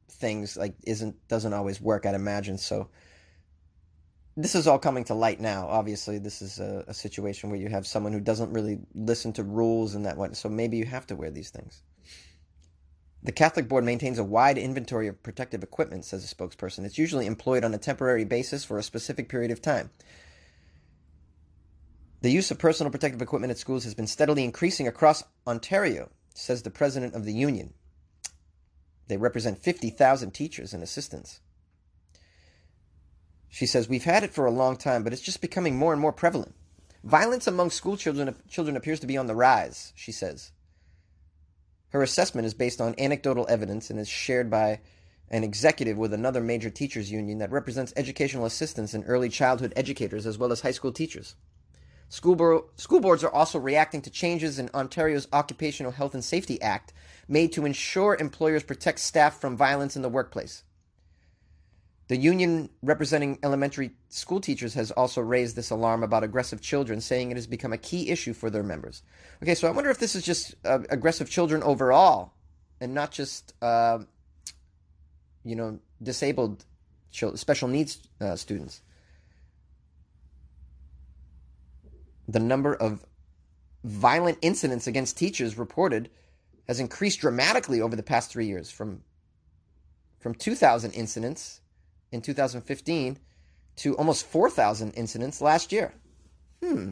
things 0.09 0.56
like 0.56 0.75
isn't 0.85 1.16
doesn't 1.28 1.52
always 1.52 1.80
work. 1.80 2.06
I'd 2.06 2.14
imagine 2.14 2.59
so 2.59 2.88
this 4.37 4.54
is 4.54 4.66
all 4.66 4.78
coming 4.78 5.04
to 5.04 5.14
light 5.14 5.40
now. 5.40 5.66
Obviously, 5.68 6.18
this 6.18 6.40
is 6.40 6.59
a, 6.59 6.85
a, 6.87 6.94
situation 6.94 7.50
where 7.50 7.59
you 7.59 7.68
have 7.68 7.87
someone 7.87 8.14
who 8.14 8.21
doesn't 8.21 8.50
really 8.50 8.78
listen 8.94 9.30
to 9.35 9.42
rules 9.42 9.94
and 9.94 10.06
that 10.06 10.16
way. 10.16 10.30
So 10.32 10.49
maybe 10.49 10.78
you 10.78 10.87
have 10.87 11.06
to 11.09 11.16
wear 11.16 11.30
these 11.30 11.50
things. 11.50 11.82
The 13.25 13.33
Catholic 13.33 13.69
Board 13.69 13.85
maintains 13.85 14.19
a 14.19 14.25
wide 14.25 14.59
inventory 14.59 15.07
of 15.07 15.23
protective 15.23 15.62
equipment, 15.62 16.05
says 16.05 16.25
a 16.25 16.35
spokesperson. 16.35 16.85
It's 16.85 16.99
usually 16.99 17.26
employed 17.26 17.62
on 17.62 17.73
a 17.73 17.79
temporary 17.79 18.25
basis 18.25 18.64
for 18.64 18.79
a 18.79 18.83
specific 18.83 19.29
period 19.29 19.52
of 19.52 19.62
time. 19.62 19.91
The 22.23 22.31
use 22.31 22.50
of 22.50 22.59
personal 22.59 22.91
protective 22.91 23.23
equipment 23.23 23.52
at 23.52 23.59
schools 23.59 23.85
has 23.85 23.95
been 23.95 24.07
steadily 24.07 24.45
increasing 24.45 24.88
across 24.88 25.23
Ontario, 25.47 26.11
says 26.35 26.62
the 26.62 26.71
president 26.71 27.14
of 27.14 27.25
the 27.25 27.33
union. 27.33 27.75
They 29.07 29.17
represent 29.17 29.62
50,000 29.62 30.33
teachers 30.33 30.73
and 30.73 30.83
assistants. 30.83 31.41
She 33.49 33.67
says, 33.67 33.88
We've 33.88 34.05
had 34.05 34.25
it 34.25 34.33
for 34.33 34.47
a 34.47 34.50
long 34.50 34.76
time, 34.76 35.05
but 35.05 35.12
it's 35.12 35.23
just 35.23 35.41
becoming 35.41 35.76
more 35.76 35.93
and 35.93 36.00
more 36.00 36.12
prevalent. 36.12 36.55
Violence 37.05 37.47
among 37.47 37.71
school 37.71 37.97
children, 37.97 38.35
children 38.49 38.76
appears 38.76 39.00
to 39.00 39.07
be 39.07 39.17
on 39.17 39.26
the 39.26 39.35
rise, 39.35 39.93
she 39.95 40.12
says. 40.12 40.52
Her 41.92 42.02
assessment 42.02 42.46
is 42.46 42.54
based 42.54 42.80
on 42.80 42.94
anecdotal 42.99 43.46
evidence 43.50 43.90
and 43.90 43.99
is 43.99 44.08
shared 44.08 44.49
by 44.50 44.80
an 45.30 45.44
executive 45.44 45.99
with 45.99 46.14
another 46.14 46.40
major 46.40 46.70
teachers 46.70 47.12
union 47.12 47.38
that 47.38 47.50
represents 47.50 47.92
educational 47.96 48.46
assistants 48.46 48.94
and 48.94 49.04
early 49.06 49.28
childhood 49.28 49.75
educators 49.76 50.26
as 50.26 50.38
well 50.38 50.52
as 50.52 50.62
high 50.62 50.70
school 50.70 50.92
teachers. 50.92 51.34
School, 52.08 52.70
school 52.76 53.00
boards 53.00 53.22
are 53.22 53.32
also 53.32 53.58
reacting 53.58 54.00
to 54.02 54.11
changes 54.11 54.58
in 54.58 54.70
Ontario's 54.72 55.28
Occupational 55.34 55.92
Health 55.92 56.14
and 56.14 56.25
Safety 56.25 56.61
Act 56.62 56.94
made 57.28 57.52
to 57.52 57.66
ensure 57.66 58.16
employers 58.16 58.62
protect 58.62 58.99
staff 58.99 59.38
from 59.38 59.56
violence 59.56 59.94
in 59.94 60.02
the 60.02 60.08
workplace. 60.08 60.64
The 62.09 62.16
union 62.16 62.68
representing 62.82 63.38
elementary 63.42 63.92
school 64.09 64.40
teachers 64.40 64.75
has 64.75 64.90
also 64.90 65.21
raised 65.21 65.56
this 65.56 65.71
alarm 65.71 66.02
about 66.02 66.25
aggressive 66.25 66.61
children, 66.61 67.00
saying 67.00 67.30
it 67.30 67.37
has 67.37 67.47
become 67.47 67.73
a 67.73 67.78
key 67.78 68.11
issue 68.11 68.32
for 68.32 68.50
their 68.50 68.62
members. 68.62 69.02
Okay, 69.42 69.54
so 69.54 69.68
I 69.68 69.71
wonder 69.71 69.88
if 69.88 69.99
this 69.99 70.14
is 70.14 70.25
just 70.25 70.54
uh, 70.64 70.80
aggressive 70.90 71.30
children 71.30 71.62
overall, 71.62 72.32
and 72.80 72.92
not 72.92 73.12
just 73.12 73.54
uh, 73.62 74.00
you 75.44 75.54
know 75.54 75.78
disabled 76.02 76.64
children, 77.12 77.38
special 77.38 77.68
needs 77.68 77.99
uh, 78.21 78.37
students. 78.37 78.82
The 82.26 82.40
number 82.40 82.75
of 82.75 83.04
violent 83.85 84.38
incidents 84.42 84.87
against 84.87 85.16
teachers 85.16 85.56
reported 85.56 86.11
has 86.66 86.80
increased 86.80 87.21
dramatically 87.21 87.80
over 87.80 87.94
the 87.94 88.02
past 88.02 88.30
three 88.30 88.47
years, 88.47 88.71
from 88.71 89.02
from 90.18 90.35
2,000 90.35 90.92
incidents 90.92 91.62
in 92.12 92.21
2015 92.21 93.19
to 93.76 93.97
almost 93.97 94.26
4,000 94.26 94.92
incidents 94.92 95.40
last 95.40 95.73
year. 95.73 95.95
Hmm. 96.62 96.90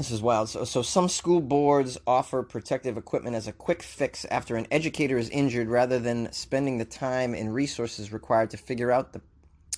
This 0.00 0.10
is 0.10 0.22
wild. 0.22 0.48
So, 0.48 0.64
so 0.64 0.80
some 0.80 1.10
school 1.10 1.42
boards 1.42 1.98
offer 2.06 2.42
protective 2.42 2.96
equipment 2.96 3.36
as 3.36 3.46
a 3.46 3.52
quick 3.52 3.82
fix 3.82 4.24
after 4.24 4.56
an 4.56 4.66
educator 4.70 5.18
is 5.18 5.28
injured 5.28 5.68
rather 5.68 5.98
than 5.98 6.32
spending 6.32 6.78
the 6.78 6.86
time 6.86 7.34
and 7.34 7.52
resources 7.52 8.10
required 8.10 8.48
to 8.50 8.56
figure 8.56 8.90
out 8.90 9.12
the, 9.12 9.20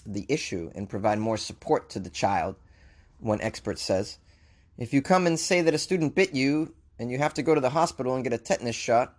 the 0.06 0.24
issue 0.28 0.70
and 0.76 0.88
provide 0.88 1.18
more 1.18 1.36
support 1.36 1.90
to 1.90 1.98
the 1.98 2.08
child, 2.08 2.54
one 3.18 3.40
expert 3.40 3.80
says. 3.80 4.18
If 4.78 4.94
you 4.94 5.02
come 5.02 5.26
and 5.26 5.40
say 5.40 5.60
that 5.60 5.74
a 5.74 5.78
student 5.78 6.14
bit 6.14 6.32
you 6.32 6.72
and 7.00 7.10
you 7.10 7.18
have 7.18 7.34
to 7.34 7.42
go 7.42 7.56
to 7.56 7.60
the 7.60 7.70
hospital 7.70 8.14
and 8.14 8.22
get 8.22 8.32
a 8.32 8.38
tetanus 8.38 8.76
shot, 8.76 9.16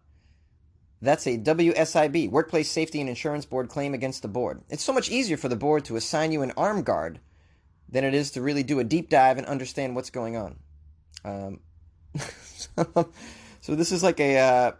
that's 1.04 1.28
a 1.28 1.38
WSIB, 1.38 2.32
Workplace 2.32 2.72
Safety 2.72 3.02
and 3.02 3.10
Insurance 3.10 3.46
Board 3.46 3.68
claim 3.68 3.94
against 3.94 4.22
the 4.22 4.30
board. 4.30 4.62
It's 4.70 4.84
so 4.84 4.94
much 4.94 5.12
easier 5.12 5.36
for 5.36 5.50
the 5.50 5.56
board 5.58 5.84
to 5.86 5.98
assign 5.98 6.32
you 6.32 6.42
an 6.44 6.54
arm 6.56 6.82
guard 6.84 7.20
than 7.90 8.06
it 8.06 8.14
is 8.14 8.32
to 8.32 8.42
really 8.42 8.64
do 8.64 8.80
a 8.80 8.86
deep 8.86 9.10
dive 9.10 9.38
and 9.38 9.46
understand 9.46 9.96
what's 9.96 10.10
going 10.10 10.38
on. 10.38 10.56
Um, 11.26 11.60
so 13.62 13.76
this 13.76 13.92
is 13.92 14.02
like 14.02 14.22
a 14.22 14.38
uh, 14.38 14.72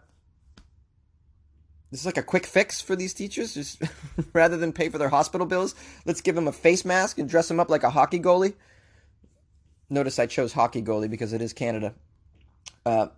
this 1.90 2.00
is 2.00 2.06
like 2.06 2.16
a 2.16 2.22
quick 2.22 2.46
fix 2.46 2.80
for 2.80 2.96
these 2.96 3.12
teachers. 3.12 3.52
Just 3.52 3.82
rather 4.32 4.56
than 4.56 4.72
pay 4.72 4.88
for 4.88 4.96
their 4.96 5.10
hospital 5.10 5.46
bills, 5.46 5.74
let's 6.06 6.22
give 6.22 6.34
them 6.34 6.48
a 6.48 6.52
face 6.52 6.86
mask 6.86 7.18
and 7.18 7.28
dress 7.28 7.48
them 7.48 7.60
up 7.60 7.68
like 7.68 7.82
a 7.82 7.90
hockey 7.90 8.18
goalie. 8.18 8.54
Notice 9.90 10.18
I 10.18 10.24
chose 10.24 10.54
hockey 10.54 10.80
goalie 10.80 11.10
because 11.10 11.34
it 11.34 11.42
is 11.42 11.52
Canada. 11.52 11.94
Uh, 12.86 13.08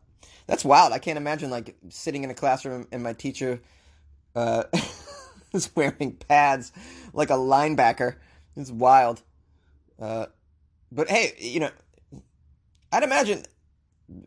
that's 0.46 0.64
wild. 0.64 0.92
I 0.92 0.98
can't 0.98 1.18
imagine 1.18 1.50
like 1.50 1.76
sitting 1.88 2.24
in 2.24 2.30
a 2.30 2.34
classroom 2.34 2.86
and 2.92 3.02
my 3.02 3.12
teacher 3.12 3.60
uh, 4.34 4.64
is 5.52 5.74
wearing 5.74 6.16
pads 6.16 6.72
like 7.12 7.30
a 7.30 7.34
linebacker. 7.34 8.16
It's 8.56 8.70
wild. 8.70 9.22
Uh, 10.00 10.26
but 10.92 11.08
hey, 11.08 11.34
you 11.38 11.60
know, 11.60 11.70
I'd 12.92 13.02
imagine 13.02 13.44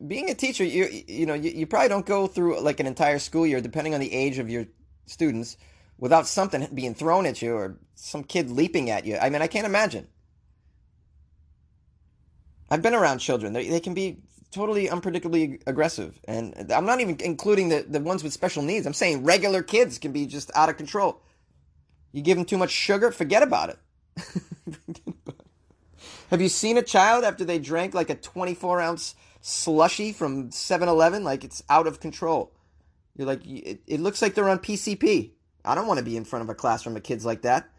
being 0.07 0.29
a 0.29 0.35
teacher, 0.35 0.63
you 0.63 1.03
you 1.07 1.25
know, 1.25 1.33
you, 1.33 1.51
you 1.51 1.65
probably 1.65 1.89
don't 1.89 2.05
go 2.05 2.27
through 2.27 2.59
like 2.61 2.79
an 2.79 2.88
entire 2.88 3.19
school 3.19 3.47
year, 3.47 3.61
depending 3.61 3.93
on 3.93 3.99
the 3.99 4.11
age 4.13 4.39
of 4.39 4.49
your 4.49 4.65
students, 5.05 5.57
without 5.97 6.27
something 6.27 6.67
being 6.73 6.93
thrown 6.93 7.25
at 7.25 7.41
you 7.41 7.53
or 7.53 7.77
some 7.95 8.23
kid 8.23 8.51
leaping 8.51 8.89
at 8.89 9.05
you. 9.05 9.17
I 9.17 9.29
mean, 9.29 9.41
I 9.41 9.47
can't 9.47 9.65
imagine. 9.65 10.07
I've 12.69 12.81
been 12.81 12.93
around 12.93 13.19
children. 13.19 13.53
They, 13.53 13.67
they 13.67 13.79
can 13.79 13.93
be 13.93 14.19
totally 14.51 14.88
unpredictably 14.88 15.62
aggressive. 15.68 16.20
And 16.27 16.72
I'm 16.72 16.86
not 16.86 17.00
even 17.01 17.18
including 17.20 17.70
the, 17.70 17.86
the 17.88 18.00
ones 18.00 18.24
with 18.24 18.34
special 18.34 18.63
needs. 18.63 18.86
I'm 18.86 18.94
saying 18.94 19.24
regular 19.24 19.63
kids 19.63 19.98
can 19.98 20.12
be 20.12 20.25
just 20.25 20.51
out 20.56 20.70
of 20.70 20.77
control. 20.77 21.22
You 22.12 22.22
give 22.22 22.38
them 22.38 22.46
too 22.46 22.58
much 22.58 22.72
sugar, 22.72 23.12
forget 23.12 23.44
about 23.44 23.70
it. 23.70 23.79
Have 26.29 26.41
you 26.41 26.50
seen 26.50 26.77
a 26.77 26.84
child 26.84 27.24
after 27.24 27.44
they 27.44 27.60
drank 27.60 27.94
like 27.94 28.10
a 28.10 28.15
24 28.15 28.82
ounce 28.82 29.15
slushy 29.41 30.12
from 30.12 30.51
7 30.51 30.88
Eleven? 30.88 31.24
Like 31.24 31.44
it's 31.44 31.63
out 31.70 31.88
of 31.88 32.00
control. 32.00 32.51
You're 33.15 33.27
like, 33.27 33.46
it, 33.46 33.82
it 33.86 34.00
looks 34.00 34.22
like 34.22 34.34
they're 34.34 34.50
on 34.50 34.60
PCP. 34.60 35.32
I 35.65 35.75
don't 35.75 35.88
want 35.88 35.98
to 36.00 36.06
be 36.06 36.18
in 36.18 36.25
front 36.25 36.44
of 36.44 36.50
a 36.50 36.56
classroom 36.56 36.96
of 36.96 37.03
kids 37.03 37.25
like 37.25 37.41
that. 37.41 37.70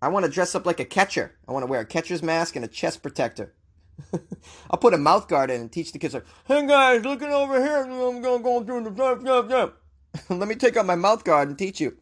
I 0.00 0.08
want 0.08 0.26
to 0.26 0.30
dress 0.30 0.54
up 0.54 0.66
like 0.66 0.80
a 0.80 0.84
catcher. 0.84 1.34
I 1.48 1.52
want 1.52 1.64
to 1.64 1.66
wear 1.70 1.80
a 1.80 1.86
catcher's 1.86 2.22
mask 2.22 2.54
and 2.54 2.64
a 2.64 2.68
chest 2.68 3.02
protector. 3.02 3.54
I'll 4.70 4.78
put 4.78 4.94
a 4.94 4.98
mouth 4.98 5.28
guard 5.28 5.50
in 5.50 5.60
and 5.60 5.72
teach 5.72 5.92
the 5.92 5.98
kids 5.98 6.14
like, 6.14 6.26
"Hey 6.46 6.66
guys, 6.66 7.04
looking 7.04 7.30
over 7.30 7.62
here. 7.62 7.82
I'm 7.82 8.22
gonna 8.22 8.42
go 8.42 8.62
through 8.64 8.84
the 8.84 8.90
jump, 8.90 9.24
jump, 9.24 9.50
jump." 9.50 9.74
Let 10.28 10.48
me 10.48 10.54
take 10.54 10.76
out 10.76 10.86
my 10.86 10.94
mouth 10.94 11.24
guard 11.24 11.48
and 11.48 11.58
teach 11.58 11.80
you. 11.80 11.96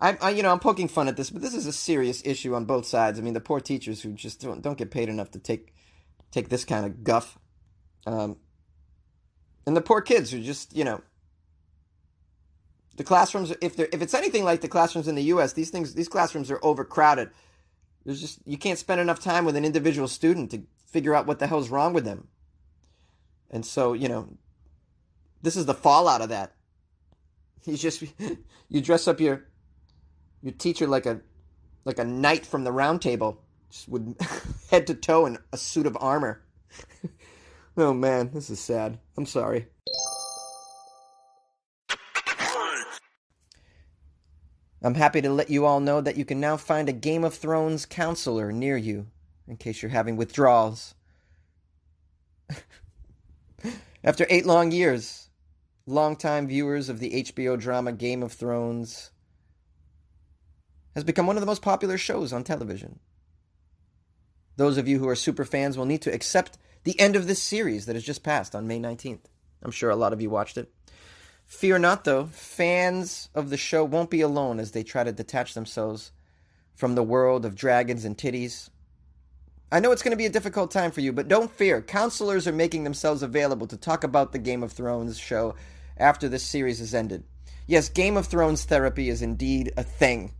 I, 0.00 0.18
I, 0.20 0.30
you 0.30 0.42
know, 0.42 0.50
I'm 0.50 0.58
poking 0.58 0.88
fun 0.88 1.06
at 1.06 1.16
this, 1.16 1.30
but 1.30 1.42
this 1.42 1.54
is 1.54 1.66
a 1.66 1.72
serious 1.72 2.22
issue 2.24 2.56
on 2.56 2.64
both 2.64 2.86
sides. 2.86 3.20
I 3.20 3.22
mean, 3.22 3.34
the 3.34 3.40
poor 3.40 3.60
teachers 3.60 4.02
who 4.02 4.12
just 4.12 4.40
don't, 4.40 4.60
don't 4.60 4.76
get 4.76 4.90
paid 4.90 5.08
enough 5.08 5.30
to 5.30 5.38
take 5.38 5.72
take 6.32 6.48
this 6.48 6.64
kind 6.64 6.84
of 6.84 7.04
guff, 7.04 7.38
um, 8.06 8.36
and 9.66 9.76
the 9.76 9.80
poor 9.80 10.00
kids 10.00 10.30
who 10.30 10.40
just, 10.40 10.74
you 10.74 10.82
know, 10.82 11.02
the 12.96 13.04
classrooms. 13.04 13.54
If 13.60 13.76
they're 13.76 13.88
if 13.92 14.02
it's 14.02 14.14
anything 14.14 14.44
like 14.44 14.60
the 14.60 14.68
classrooms 14.68 15.06
in 15.06 15.14
the 15.14 15.22
U.S., 15.24 15.52
these 15.52 15.70
things, 15.70 15.94
these 15.94 16.08
classrooms 16.08 16.50
are 16.50 16.58
overcrowded. 16.62 17.30
There's 18.04 18.20
just 18.20 18.40
you 18.44 18.58
can't 18.58 18.78
spend 18.78 19.00
enough 19.00 19.20
time 19.20 19.44
with 19.44 19.56
an 19.56 19.64
individual 19.64 20.08
student 20.08 20.50
to 20.50 20.62
figure 20.86 21.14
out 21.14 21.26
what 21.26 21.38
the 21.38 21.46
hell's 21.46 21.70
wrong 21.70 21.92
with 21.92 22.04
them. 22.04 22.28
And 23.50 23.64
so, 23.64 23.92
you 23.92 24.08
know, 24.08 24.28
this 25.42 25.56
is 25.56 25.66
the 25.66 25.74
fallout 25.74 26.22
of 26.22 26.28
that. 26.30 26.54
You 27.64 27.76
just 27.76 28.02
you 28.68 28.80
dress 28.80 29.06
up 29.06 29.20
your 29.20 29.44
your 30.42 30.52
teacher 30.52 30.88
like 30.88 31.06
a 31.06 31.20
like 31.84 32.00
a 32.00 32.04
knight 32.04 32.44
from 32.44 32.64
the 32.64 32.72
round 32.72 33.00
table, 33.00 33.40
just 33.70 33.88
with 33.88 34.20
head 34.70 34.88
to 34.88 34.94
toe 34.94 35.26
in 35.26 35.38
a 35.52 35.56
suit 35.56 35.86
of 35.86 35.96
armor. 36.00 36.42
oh 37.76 37.94
man, 37.94 38.32
this 38.34 38.50
is 38.50 38.58
sad. 38.58 38.98
I'm 39.16 39.26
sorry. 39.26 39.68
I'm 44.84 44.94
happy 44.94 45.20
to 45.20 45.30
let 45.30 45.48
you 45.48 45.64
all 45.64 45.78
know 45.78 46.00
that 46.00 46.16
you 46.16 46.24
can 46.24 46.40
now 46.40 46.56
find 46.56 46.88
a 46.88 46.92
Game 46.92 47.22
of 47.22 47.34
Thrones 47.34 47.86
counselor 47.86 48.50
near 48.50 48.76
you 48.76 49.06
in 49.46 49.56
case 49.56 49.80
you're 49.80 49.90
having 49.90 50.16
withdrawals. 50.16 50.94
After 54.04 54.26
eight 54.28 54.44
long 54.44 54.72
years, 54.72 55.28
longtime 55.86 56.48
viewers 56.48 56.88
of 56.88 56.98
the 56.98 57.22
HBO 57.22 57.58
drama 57.58 57.92
Game 57.92 58.24
of 58.24 58.32
Thrones 58.32 59.12
has 60.94 61.04
become 61.04 61.26
one 61.28 61.36
of 61.36 61.40
the 61.40 61.46
most 61.46 61.62
popular 61.62 61.96
shows 61.96 62.32
on 62.32 62.42
television. 62.42 62.98
Those 64.56 64.76
of 64.78 64.88
you 64.88 64.98
who 64.98 65.08
are 65.08 65.14
super 65.16 65.44
fans 65.44 65.78
will 65.78 65.86
need 65.86 66.02
to 66.02 66.12
accept 66.12 66.58
the 66.84 66.98
end 66.98 67.14
of 67.14 67.28
this 67.28 67.40
series 67.40 67.86
that 67.86 67.96
has 67.96 68.04
just 68.04 68.24
passed 68.24 68.54
on 68.54 68.66
May 68.66 68.80
19th. 68.80 69.26
I'm 69.62 69.70
sure 69.70 69.90
a 69.90 69.96
lot 69.96 70.12
of 70.12 70.20
you 70.20 70.28
watched 70.28 70.58
it. 70.58 70.72
Fear 71.52 71.78
not, 71.78 72.04
though, 72.04 72.26
fans 72.32 73.28
of 73.34 73.50
the 73.50 73.56
show 73.56 73.84
won't 73.84 74.10
be 74.10 74.20
alone 74.20 74.58
as 74.58 74.72
they 74.72 74.82
try 74.82 75.04
to 75.04 75.12
detach 75.12 75.54
themselves 75.54 76.12
from 76.74 76.94
the 76.94 77.02
world 77.02 77.44
of 77.44 77.54
dragons 77.54 78.04
and 78.04 78.16
titties 78.16 78.70
I 79.72 79.80
know 79.80 79.90
it's 79.90 80.02
going 80.02 80.10
to 80.10 80.18
be 80.18 80.26
a 80.26 80.30
difficult 80.30 80.70
time 80.70 80.90
for 80.90 81.00
you, 81.00 81.14
but 81.14 81.28
don't 81.28 81.50
fear. 81.50 81.80
Counselors 81.80 82.46
are 82.46 82.52
making 82.52 82.84
themselves 82.84 83.22
available 83.22 83.66
to 83.68 83.78
talk 83.78 84.04
about 84.04 84.32
the 84.32 84.38
Game 84.38 84.62
of 84.62 84.70
Thrones 84.70 85.18
show 85.18 85.54
after 85.96 86.28
this 86.28 86.42
series 86.42 86.78
has 86.80 86.92
ended. 86.94 87.24
Yes, 87.66 87.88
Game 87.88 88.18
of 88.18 88.26
Thrones 88.26 88.64
therapy 88.66 89.08
is 89.08 89.22
indeed 89.22 89.72
a 89.78 89.82
thing. 89.82 90.32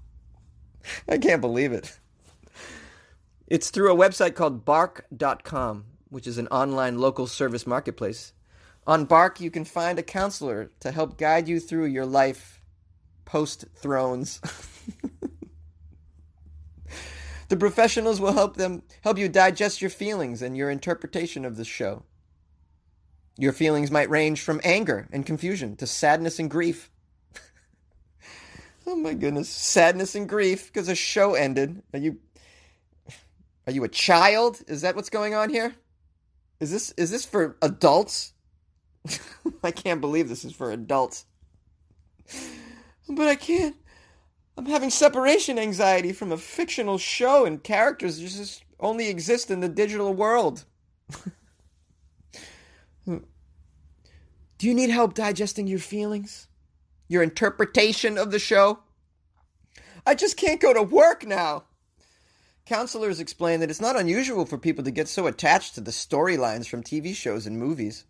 I 1.08 1.18
can't 1.18 1.40
believe 1.40 1.70
it. 1.70 1.96
It's 3.46 3.70
through 3.70 3.92
a 3.92 3.96
website 3.96 4.34
called 4.34 4.64
bark.com, 4.64 5.84
which 6.08 6.26
is 6.26 6.36
an 6.36 6.48
online 6.48 6.98
local 6.98 7.28
service 7.28 7.64
marketplace. 7.64 8.32
On 8.86 9.04
Bark, 9.04 9.40
you 9.40 9.50
can 9.50 9.64
find 9.64 9.98
a 9.98 10.02
counselor 10.02 10.70
to 10.80 10.90
help 10.90 11.18
guide 11.18 11.48
you 11.48 11.60
through 11.60 11.86
your 11.86 12.06
life 12.06 12.60
post 13.24 13.66
Thrones. 13.76 14.40
The 17.50 17.56
professionals 17.56 18.20
will 18.20 18.32
help 18.32 18.56
them 18.56 18.84
help 19.02 19.18
you 19.18 19.28
digest 19.28 19.82
your 19.82 19.90
feelings 19.90 20.40
and 20.40 20.56
your 20.56 20.70
interpretation 20.70 21.44
of 21.44 21.56
the 21.56 21.64
show. 21.64 22.04
Your 23.36 23.52
feelings 23.52 23.90
might 23.90 24.08
range 24.08 24.40
from 24.40 24.60
anger 24.62 25.08
and 25.12 25.26
confusion 25.26 25.74
to 25.76 25.86
sadness 25.86 26.38
and 26.38 26.48
grief. 26.48 26.92
oh 28.86 28.94
my 28.94 29.14
goodness, 29.14 29.48
sadness 29.48 30.14
and 30.14 30.28
grief 30.28 30.68
because 30.72 30.88
a 30.88 30.94
show 30.94 31.34
ended. 31.34 31.82
Are 31.92 31.98
you 31.98 32.18
Are 33.66 33.72
you 33.72 33.82
a 33.82 33.88
child? 33.88 34.62
Is 34.68 34.82
that 34.82 34.94
what's 34.94 35.10
going 35.10 35.34
on 35.34 35.50
here? 35.50 35.74
Is 36.60 36.70
this 36.70 36.92
is 36.92 37.10
this 37.10 37.24
for 37.24 37.56
adults? 37.62 38.32
I 39.62 39.70
can't 39.70 40.00
believe 40.00 40.28
this 40.28 40.44
is 40.44 40.52
for 40.52 40.70
adults. 40.70 41.26
But 43.08 43.28
I 43.28 43.34
can't 43.34 43.76
I'm 44.60 44.66
having 44.66 44.90
separation 44.90 45.58
anxiety 45.58 46.12
from 46.12 46.32
a 46.32 46.36
fictional 46.36 46.98
show 46.98 47.46
and 47.46 47.64
characters 47.64 48.18
that 48.18 48.28
just 48.28 48.62
only 48.78 49.08
exist 49.08 49.50
in 49.50 49.60
the 49.60 49.70
digital 49.70 50.12
world. 50.12 50.66
Do 53.06 53.22
you 54.60 54.74
need 54.74 54.90
help 54.90 55.14
digesting 55.14 55.66
your 55.66 55.78
feelings? 55.78 56.46
Your 57.08 57.22
interpretation 57.22 58.18
of 58.18 58.30
the 58.30 58.38
show? 58.38 58.80
I 60.06 60.14
just 60.14 60.36
can't 60.36 60.60
go 60.60 60.74
to 60.74 60.82
work 60.82 61.26
now. 61.26 61.64
Counselors 62.66 63.18
explain 63.18 63.60
that 63.60 63.70
it's 63.70 63.80
not 63.80 63.98
unusual 63.98 64.44
for 64.44 64.58
people 64.58 64.84
to 64.84 64.90
get 64.90 65.08
so 65.08 65.26
attached 65.26 65.74
to 65.76 65.80
the 65.80 65.90
storylines 65.90 66.68
from 66.68 66.82
TV 66.82 67.14
shows 67.14 67.46
and 67.46 67.58
movies. 67.58 68.04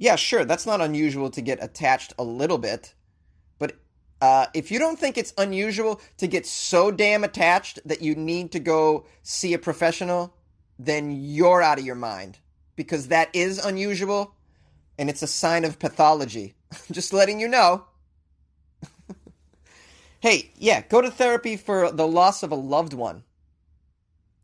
Yeah, 0.00 0.14
sure, 0.14 0.44
that's 0.44 0.64
not 0.64 0.80
unusual 0.80 1.28
to 1.30 1.40
get 1.40 1.62
attached 1.62 2.14
a 2.18 2.22
little 2.22 2.58
bit. 2.58 2.94
But 3.58 3.74
uh, 4.22 4.46
if 4.54 4.70
you 4.70 4.78
don't 4.78 4.98
think 4.98 5.18
it's 5.18 5.34
unusual 5.36 6.00
to 6.18 6.28
get 6.28 6.46
so 6.46 6.92
damn 6.92 7.24
attached 7.24 7.80
that 7.84 8.00
you 8.00 8.14
need 8.14 8.52
to 8.52 8.60
go 8.60 9.06
see 9.24 9.52
a 9.54 9.58
professional, 9.58 10.34
then 10.78 11.10
you're 11.10 11.62
out 11.62 11.80
of 11.80 11.84
your 11.84 11.96
mind. 11.96 12.38
Because 12.76 13.08
that 13.08 13.28
is 13.32 13.58
unusual 13.58 14.36
and 14.98 15.10
it's 15.10 15.22
a 15.22 15.26
sign 15.26 15.64
of 15.64 15.80
pathology. 15.80 16.54
Just 16.92 17.12
letting 17.12 17.40
you 17.40 17.48
know. 17.48 17.84
hey, 20.20 20.52
yeah, 20.56 20.82
go 20.82 21.00
to 21.00 21.10
therapy 21.10 21.56
for 21.56 21.90
the 21.90 22.06
loss 22.06 22.44
of 22.44 22.52
a 22.52 22.56
loved 22.56 22.92
one. 22.92 23.24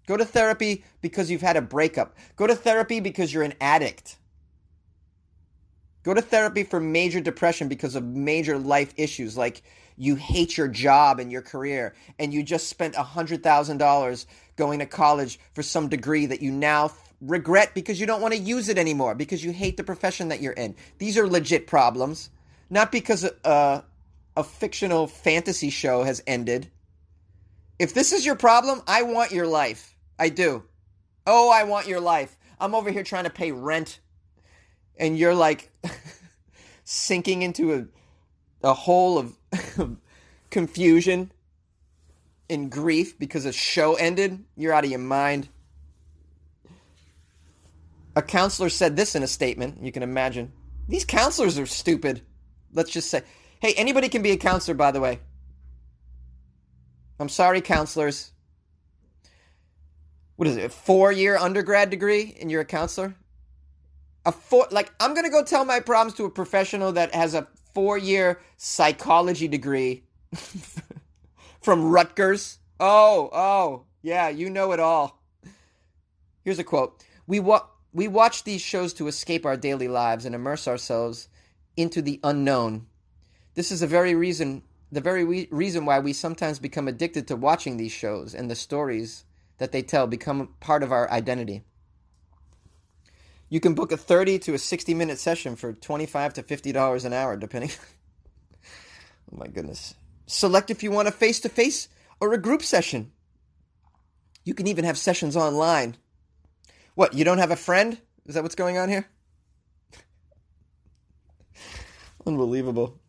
Go 0.08 0.16
to 0.16 0.24
therapy 0.24 0.84
because 1.00 1.30
you've 1.30 1.42
had 1.42 1.56
a 1.56 1.62
breakup. 1.62 2.16
Go 2.34 2.48
to 2.48 2.56
therapy 2.56 2.98
because 2.98 3.32
you're 3.32 3.44
an 3.44 3.54
addict. 3.60 4.16
Go 6.04 6.14
to 6.14 6.22
therapy 6.22 6.62
for 6.62 6.78
major 6.78 7.20
depression 7.20 7.68
because 7.68 7.96
of 7.96 8.04
major 8.04 8.58
life 8.58 8.92
issues 8.96 9.36
like 9.36 9.62
you 9.96 10.16
hate 10.16 10.56
your 10.56 10.68
job 10.68 11.18
and 11.18 11.32
your 11.32 11.42
career 11.42 11.94
and 12.18 12.32
you 12.32 12.42
just 12.42 12.68
spent 12.68 12.94
$100,000 12.94 14.26
going 14.56 14.78
to 14.78 14.86
college 14.86 15.40
for 15.54 15.62
some 15.62 15.88
degree 15.88 16.26
that 16.26 16.42
you 16.42 16.52
now 16.52 16.92
regret 17.20 17.72
because 17.74 17.98
you 17.98 18.06
don't 18.06 18.20
want 18.20 18.34
to 18.34 18.40
use 18.40 18.68
it 18.68 18.76
anymore 18.76 19.14
because 19.14 19.42
you 19.42 19.52
hate 19.52 19.76
the 19.76 19.84
profession 19.84 20.28
that 20.28 20.42
you're 20.42 20.52
in. 20.52 20.76
These 20.98 21.16
are 21.16 21.26
legit 21.26 21.66
problems, 21.66 22.28
not 22.68 22.92
because 22.92 23.24
uh, 23.44 23.80
a 24.36 24.44
fictional 24.44 25.06
fantasy 25.06 25.70
show 25.70 26.02
has 26.02 26.22
ended. 26.26 26.70
If 27.78 27.94
this 27.94 28.12
is 28.12 28.26
your 28.26 28.36
problem, 28.36 28.82
I 28.86 29.02
want 29.02 29.32
your 29.32 29.46
life. 29.46 29.96
I 30.18 30.28
do. 30.28 30.64
Oh, 31.26 31.50
I 31.50 31.64
want 31.64 31.88
your 31.88 32.00
life. 32.00 32.36
I'm 32.60 32.74
over 32.74 32.90
here 32.90 33.02
trying 33.02 33.24
to 33.24 33.30
pay 33.30 33.52
rent, 33.52 34.00
and 34.96 35.18
you're 35.18 35.34
like 35.34 35.70
sinking 36.84 37.42
into 37.42 37.74
a 37.74 37.86
a 38.66 38.72
hole 38.72 39.18
of 39.18 39.36
confusion 40.50 41.30
and 42.48 42.70
grief 42.70 43.18
because 43.18 43.44
a 43.44 43.52
show 43.52 43.94
ended. 43.94 44.42
You're 44.56 44.72
out 44.72 44.84
of 44.84 44.90
your 44.90 45.00
mind. 45.00 45.48
A 48.16 48.22
counselor 48.22 48.70
said 48.70 48.96
this 48.96 49.14
in 49.14 49.22
a 49.22 49.26
statement. 49.26 49.82
You 49.82 49.92
can 49.92 50.02
imagine. 50.02 50.52
These 50.88 51.04
counselors 51.04 51.58
are 51.58 51.66
stupid. 51.66 52.22
Let's 52.72 52.90
just 52.90 53.10
say. 53.10 53.22
Hey, 53.60 53.74
anybody 53.76 54.08
can 54.08 54.22
be 54.22 54.30
a 54.30 54.36
counselor, 54.36 54.74
by 54.74 54.92
the 54.92 55.00
way. 55.00 55.20
I'm 57.18 57.28
sorry, 57.28 57.60
counselors 57.60 58.32
what 60.36 60.48
is 60.48 60.56
it, 60.56 60.64
a 60.64 60.68
four 60.68 61.12
year 61.12 61.36
undergrad 61.36 61.90
degree 61.90 62.36
and 62.40 62.50
you're 62.50 62.62
a 62.62 62.66
counselor? 62.66 63.14
A 64.26 64.32
four, 64.32 64.66
like, 64.70 64.92
I'm 65.00 65.14
to 65.14 65.28
go 65.30 65.44
tell 65.44 65.64
my 65.64 65.80
problems 65.80 66.14
to 66.14 66.24
a 66.24 66.30
professional 66.30 66.92
that 66.92 67.14
has 67.14 67.34
a 67.34 67.46
four 67.74 67.98
year 67.98 68.40
psychology 68.56 69.48
degree 69.48 70.04
from 71.60 71.84
Rutgers. 71.90 72.58
Oh, 72.80 73.28
oh, 73.32 73.84
yeah, 74.02 74.28
you 74.28 74.50
know 74.50 74.72
it 74.72 74.80
all. 74.80 75.22
Here's 76.42 76.58
a 76.58 76.64
quote 76.64 77.02
We, 77.26 77.40
wa- 77.40 77.66
we 77.92 78.08
watch 78.08 78.44
these 78.44 78.60
shows 78.60 78.92
to 78.94 79.08
escape 79.08 79.44
our 79.44 79.56
daily 79.56 79.88
lives 79.88 80.24
and 80.24 80.34
immerse 80.34 80.66
ourselves 80.66 81.28
into 81.76 82.00
the 82.00 82.20
unknown. 82.22 82.86
This 83.54 83.70
is 83.70 83.80
the 83.80 83.86
very 83.86 84.14
reason, 84.14 84.62
the 84.90 85.00
very 85.00 85.24
re- 85.24 85.48
reason 85.50 85.84
why 85.84 85.98
we 85.98 86.12
sometimes 86.12 86.58
become 86.58 86.88
addicted 86.88 87.28
to 87.28 87.36
watching 87.36 87.76
these 87.76 87.92
shows 87.92 88.34
and 88.34 88.50
the 88.50 88.54
stories 88.56 89.24
that 89.58 89.72
they 89.72 89.82
tell 89.82 90.06
become 90.06 90.54
part 90.60 90.82
of 90.82 90.92
our 90.92 91.10
identity. 91.10 91.62
You 93.48 93.60
can 93.60 93.74
book 93.74 93.92
a 93.92 93.96
30 93.96 94.38
to 94.40 94.54
a 94.54 94.58
60 94.58 94.94
minute 94.94 95.18
session 95.18 95.56
for 95.56 95.72
25 95.72 96.34
to 96.34 96.42
$50 96.42 97.04
an 97.04 97.12
hour, 97.12 97.36
depending. 97.36 97.70
oh 99.32 99.36
my 99.36 99.46
goodness. 99.46 99.94
Select 100.26 100.70
if 100.70 100.82
you 100.82 100.90
want 100.90 101.08
a 101.08 101.12
face 101.12 101.40
to 101.40 101.48
face 101.48 101.88
or 102.20 102.32
a 102.32 102.38
group 102.38 102.62
session. 102.62 103.12
You 104.44 104.54
can 104.54 104.66
even 104.66 104.84
have 104.84 104.98
sessions 104.98 105.36
online. 105.36 105.96
What, 106.94 107.14
you 107.14 107.24
don't 107.24 107.38
have 107.38 107.50
a 107.50 107.56
friend? 107.56 107.98
Is 108.26 108.34
that 108.34 108.42
what's 108.42 108.54
going 108.54 108.78
on 108.78 108.88
here? 108.88 109.06
Unbelievable. 112.26 113.00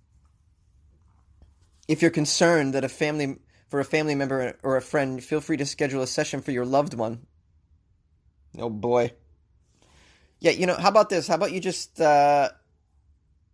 If 1.88 2.02
you're 2.02 2.12
concerned 2.12 2.74
that 2.74 2.84
a 2.84 2.90
family 2.90 3.38
for 3.70 3.80
a 3.80 3.86
family 3.86 4.16
member 4.16 4.58
or 4.64 4.78
a 4.78 4.82
friend, 4.82 5.24
feel 5.24 5.42
free 5.42 5.58
to 5.58 5.66
schedule 5.66 6.02
a 6.02 6.08
session 6.08 6.42
for 6.42 6.52
your 6.52 6.66
loved 6.66 6.94
one. 6.94 7.26
Oh 8.58 8.70
boy. 8.70 9.12
Yeah, 10.46 10.52
you 10.52 10.68
know, 10.68 10.76
how 10.76 10.90
about 10.90 11.10
this? 11.10 11.28
How 11.28 11.34
about 11.34 11.54
you 11.54 11.60
just 11.60 12.00
uh 12.00 12.50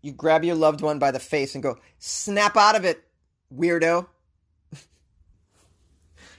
you 0.02 0.12
grab 0.12 0.44
your 0.44 0.56
loved 0.56 0.82
one 0.82 1.00
by 1.00 1.12
the 1.12 1.22
face 1.22 1.56
and 1.56 1.64
go, 1.64 1.78
"Snap 2.00 2.58
out 2.58 2.76
of 2.76 2.84
it, 2.84 3.02
weirdo." 3.56 4.08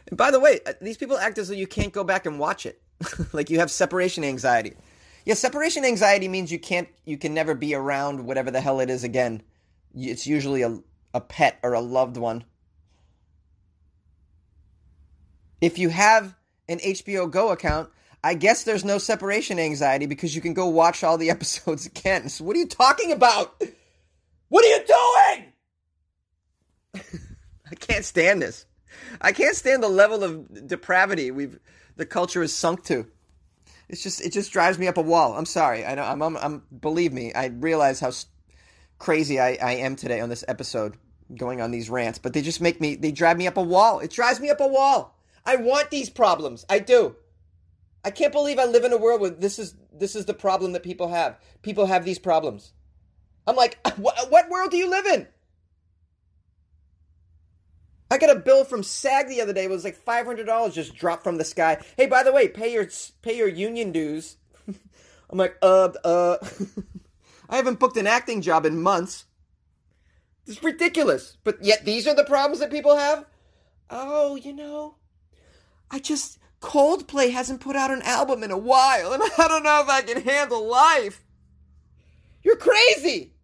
and 0.08 0.18
by 0.18 0.30
the 0.30 0.38
way, 0.38 0.60
uh, 0.66 0.74
these 0.82 0.98
people 0.98 1.16
act 1.16 1.38
as 1.38 1.48
though 1.48 1.54
you 1.54 1.66
can't 1.66 1.94
go 1.94 2.04
back 2.04 2.26
and 2.26 2.38
watch 2.38 2.66
it. 2.66 2.82
like 3.32 3.48
you 3.48 3.60
have 3.60 3.70
separation 3.70 4.24
anxiety. 4.24 4.74
Yeah, 5.24 5.32
separation 5.32 5.86
anxiety 5.86 6.28
means 6.28 6.52
you 6.52 6.58
can't 6.58 6.88
you 7.06 7.16
can 7.16 7.32
never 7.32 7.54
be 7.54 7.74
around 7.74 8.26
whatever 8.26 8.50
the 8.50 8.60
hell 8.60 8.80
it 8.80 8.90
is 8.90 9.04
again. 9.04 9.40
It's 9.94 10.26
usually 10.26 10.60
a 10.60 10.80
a 11.14 11.22
pet 11.22 11.60
or 11.62 11.72
a 11.72 11.80
loved 11.80 12.18
one. 12.18 12.44
If 15.62 15.78
you 15.78 15.88
have 15.88 16.34
an 16.68 16.78
HBO 16.80 17.30
Go 17.30 17.52
account, 17.52 17.88
I 18.24 18.34
guess 18.34 18.62
there's 18.64 18.84
no 18.84 18.98
separation 18.98 19.58
anxiety 19.58 20.06
because 20.06 20.34
you 20.34 20.40
can 20.40 20.54
go 20.54 20.68
watch 20.68 21.02
all 21.02 21.18
the 21.18 21.30
episodes 21.36 21.86
again. 21.86 22.28
So 22.28 22.44
what 22.44 22.56
are 22.56 22.60
you 22.60 22.66
talking 22.66 23.12
about? 23.12 23.60
What 24.48 24.64
are 24.64 24.68
you 24.68 24.84
doing? 26.94 27.12
I 27.70 27.74
can't 27.74 28.04
stand 28.04 28.42
this. 28.42 28.66
I 29.20 29.32
can't 29.32 29.56
stand 29.56 29.82
the 29.82 29.88
level 29.88 30.22
of 30.22 30.68
depravity 30.68 31.30
we've 31.30 31.58
the 31.96 32.06
culture 32.06 32.40
has 32.42 32.54
sunk 32.54 32.84
to. 32.84 33.06
It's 33.88 34.02
just 34.02 34.20
it 34.20 34.32
just 34.32 34.52
drives 34.52 34.78
me 34.78 34.88
up 34.88 34.96
a 34.96 35.02
wall. 35.02 35.36
I'm 35.36 35.46
sorry. 35.46 35.84
I 35.84 35.94
know 35.94 36.02
I'm, 36.02 36.22
I'm, 36.22 36.36
I'm 36.36 36.62
believe 36.80 37.12
me. 37.12 37.32
I 37.34 37.46
realize 37.46 38.00
how 38.00 38.12
crazy 38.98 39.40
I, 39.40 39.58
I 39.60 39.72
am 39.76 39.96
today 39.96 40.20
on 40.20 40.28
this 40.28 40.44
episode 40.48 40.96
going 41.34 41.60
on 41.60 41.70
these 41.70 41.90
rants, 41.90 42.18
but 42.18 42.32
they 42.32 42.42
just 42.42 42.60
make 42.60 42.80
me 42.80 42.94
they 42.94 43.12
drive 43.12 43.36
me 43.36 43.46
up 43.46 43.56
a 43.56 43.62
wall. 43.62 44.00
It 44.00 44.10
drives 44.10 44.40
me 44.40 44.50
up 44.50 44.60
a 44.60 44.66
wall. 44.66 45.18
I 45.44 45.56
want 45.56 45.90
these 45.90 46.08
problems. 46.08 46.64
I 46.68 46.78
do. 46.78 47.16
I 48.04 48.10
can't 48.10 48.32
believe 48.32 48.58
I 48.58 48.64
live 48.64 48.84
in 48.84 48.92
a 48.92 48.98
world 48.98 49.20
where 49.20 49.30
this 49.30 49.58
is 49.58 49.74
this 49.92 50.16
is 50.16 50.24
the 50.24 50.34
problem 50.34 50.72
that 50.72 50.82
people 50.82 51.08
have. 51.08 51.38
People 51.62 51.86
have 51.86 52.04
these 52.04 52.18
problems. 52.18 52.72
I'm 53.46 53.56
like, 53.56 53.78
what, 53.96 54.30
what 54.30 54.50
world 54.50 54.70
do 54.70 54.76
you 54.76 54.90
live 54.90 55.06
in? 55.06 55.28
I 58.10 58.18
got 58.18 58.36
a 58.36 58.40
bill 58.40 58.64
from 58.64 58.82
SAG 58.82 59.28
the 59.28 59.40
other 59.40 59.54
day. 59.54 59.64
It 59.64 59.70
was 59.70 59.84
like 59.84 59.96
five 59.96 60.26
hundred 60.26 60.46
dollars 60.46 60.74
just 60.74 60.94
dropped 60.94 61.24
from 61.24 61.38
the 61.38 61.44
sky. 61.44 61.82
Hey, 61.96 62.06
by 62.06 62.22
the 62.22 62.32
way, 62.32 62.48
pay 62.48 62.72
your 62.72 62.86
pay 63.22 63.36
your 63.36 63.48
union 63.48 63.92
dues. 63.92 64.36
I'm 64.68 65.38
like, 65.38 65.56
uh, 65.62 65.90
uh. 66.04 66.36
I 67.48 67.56
haven't 67.56 67.78
booked 67.78 67.96
an 67.96 68.06
acting 68.06 68.40
job 68.40 68.66
in 68.66 68.82
months. 68.82 69.26
It's 70.46 70.62
ridiculous. 70.62 71.36
But 71.44 71.62
yet 71.62 71.84
these 71.84 72.06
are 72.06 72.14
the 72.14 72.24
problems 72.24 72.60
that 72.60 72.70
people 72.70 72.96
have. 72.96 73.26
Oh, 73.90 74.36
you 74.36 74.52
know, 74.52 74.96
I 75.90 75.98
just 75.98 76.38
Coldplay 76.62 77.32
hasn't 77.32 77.60
put 77.60 77.76
out 77.76 77.90
an 77.90 78.00
album 78.02 78.42
in 78.42 78.50
a 78.50 78.56
while, 78.56 79.12
and 79.12 79.22
I 79.38 79.48
don't 79.48 79.64
know 79.64 79.82
if 79.82 79.88
I 79.88 80.00
can 80.00 80.22
handle 80.22 80.66
life. 80.66 81.22
You're 82.42 82.56
crazy! 82.56 83.34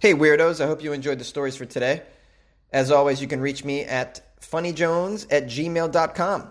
Hey, 0.00 0.14
weirdos, 0.14 0.60
I 0.62 0.66
hope 0.66 0.82
you 0.82 0.92
enjoyed 0.92 1.18
the 1.18 1.24
stories 1.24 1.56
for 1.56 1.64
today. 1.64 2.02
As 2.72 2.90
always, 2.90 3.20
you 3.20 3.26
can 3.26 3.40
reach 3.40 3.64
me 3.64 3.84
at 3.84 4.22
funnyjones 4.40 5.26
at 5.30 5.46
gmail.com. 5.46 6.48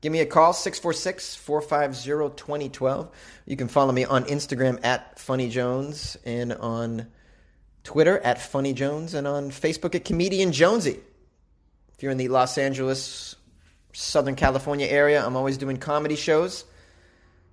Give 0.00 0.12
me 0.12 0.20
a 0.20 0.26
call, 0.26 0.52
646 0.52 1.34
450 1.34 2.36
2012. 2.36 3.10
You 3.46 3.56
can 3.56 3.66
follow 3.66 3.92
me 3.92 4.04
on 4.04 4.24
Instagram 4.24 4.78
at 4.84 5.16
funnyjones 5.16 6.16
and 6.24 6.52
on 6.52 7.08
Twitter 7.82 8.18
at 8.18 8.38
funnyjones 8.38 9.14
and 9.14 9.26
on 9.26 9.50
Facebook 9.50 9.94
at 9.96 10.04
comedian 10.04 10.52
jonesy. 10.52 11.00
If 11.96 12.02
you're 12.02 12.12
in 12.12 12.18
the 12.18 12.28
Los 12.28 12.58
Angeles, 12.58 13.36
Southern 13.94 14.36
California 14.36 14.86
area, 14.86 15.24
I'm 15.24 15.36
always 15.36 15.56
doing 15.56 15.78
comedy 15.78 16.16
shows. 16.16 16.64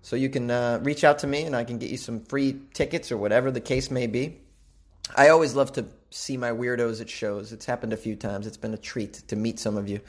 So 0.01 0.17
you 0.17 0.29
can 0.29 0.51
uh, 0.51 0.81
reach 0.83 1.05
out 1.05 1.19
to 1.19 1.27
me 1.27 1.43
and 1.43 1.55
I 1.55 1.63
can 1.63 1.77
get 1.77 1.89
you 1.89 1.97
some 1.97 2.19
free 2.25 2.59
tickets 2.73 3.09
or 3.09 3.17
whatever 3.17 3.51
the 3.51 3.61
case 3.61 3.89
may 3.89 4.07
be. 4.07 4.37
I 5.15 5.29
always 5.29 5.53
love 5.53 5.71
to 5.73 5.85
see 6.09 6.35
my 6.35 6.51
weirdos 6.51 6.99
at 6.99 7.09
shows. 7.09 7.53
It's 7.53 7.65
happened 7.65 7.93
a 7.93 7.97
few 7.97 8.17
times. 8.17 8.45
It's 8.45 8.57
been 8.57 8.73
a 8.73 8.77
treat 8.77 9.13
to 9.29 9.37
meet 9.37 9.59
some 9.59 9.77
of 9.77 9.87
you. 9.87 10.01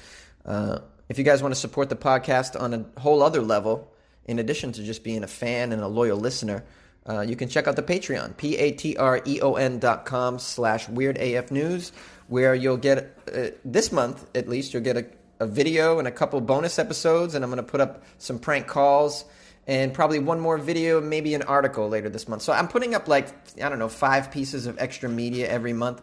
Uh, 0.45 0.81
if 1.09 1.17
you 1.17 1.23
guys 1.23 1.41
want 1.41 1.55
to 1.55 1.61
support 1.61 1.89
the 1.89 1.97
podcast 1.97 2.61
on 2.61 2.75
a 2.75 3.01
whole 3.01 3.23
other 3.23 3.41
level 3.41 3.93
in 4.25 4.41
addition 4.41 4.73
to 4.73 4.83
just 4.83 5.05
being 5.05 5.23
a 5.23 5.29
fan 5.29 5.71
and 5.71 5.81
a 5.81 5.87
loyal 5.87 6.19
listener, 6.19 6.65
uh, 7.09 7.21
you 7.21 7.37
can 7.37 7.49
check 7.49 7.69
out 7.69 7.77
the 7.77 7.83
Patreon, 7.83 8.37
P-A-T-R-E-O-N 8.37 9.79
dot 9.79 10.07
com 10.07 10.39
slash 10.39 10.89
Weird 10.89 11.19
AF 11.19 11.51
News, 11.51 11.93
where 12.29 12.55
you'll 12.55 12.77
get, 12.79 13.19
uh, 13.35 13.49
this 13.65 13.93
month 13.93 14.27
at 14.35 14.49
least, 14.49 14.73
you'll 14.73 14.83
get 14.83 14.97
a, 14.97 15.07
a 15.41 15.47
video 15.47 15.99
and 15.99 16.09
a 16.09 16.13
couple 16.13 16.41
bonus 16.41 16.79
episodes, 16.79 17.35
and 17.35 17.45
I'm 17.45 17.51
going 17.51 17.63
to 17.65 17.71
put 17.71 17.81
up 17.81 18.03
some 18.19 18.39
prank 18.39 18.67
calls 18.67 19.25
and 19.67 19.93
probably 19.93 20.19
one 20.19 20.41
more 20.41 20.59
video, 20.59 21.01
maybe 21.01 21.35
an 21.35 21.43
article 21.43 21.89
later 21.89 22.09
this 22.09 22.29
month. 22.29 22.43
So 22.43 22.53
I'm 22.53 22.69
putting 22.69 22.95
up 22.95 23.09
like, 23.09 23.29
I 23.63 23.69
don't 23.69 23.79
know, 23.79 23.89
five 23.89 24.31
pieces 24.31 24.67
of 24.67 24.79
extra 24.79 25.09
media 25.09 25.49
every 25.49 25.73
month. 25.73 26.03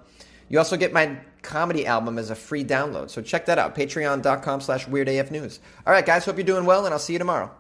You 0.50 0.58
also 0.58 0.78
get 0.78 0.92
my 0.92 1.18
comedy 1.42 1.88
album 1.88 2.18
as 2.18 2.30
a 2.30 2.36
free 2.36 2.66
download. 2.66 3.10
So 3.10 3.22
check 3.22 3.46
that 3.46 3.58
out, 3.58 3.74
patreon.com 3.74 4.62
slash 4.62 4.86
weirdafnews. 4.86 5.60
All 5.88 5.94
right, 5.94 6.06
guys, 6.06 6.26
hope 6.26 6.38
you're 6.38 6.44
doing 6.44 6.66
well, 6.66 6.86
and 6.86 6.94
I'll 6.94 7.00
see 7.00 7.14
you 7.14 7.20
tomorrow. 7.20 7.52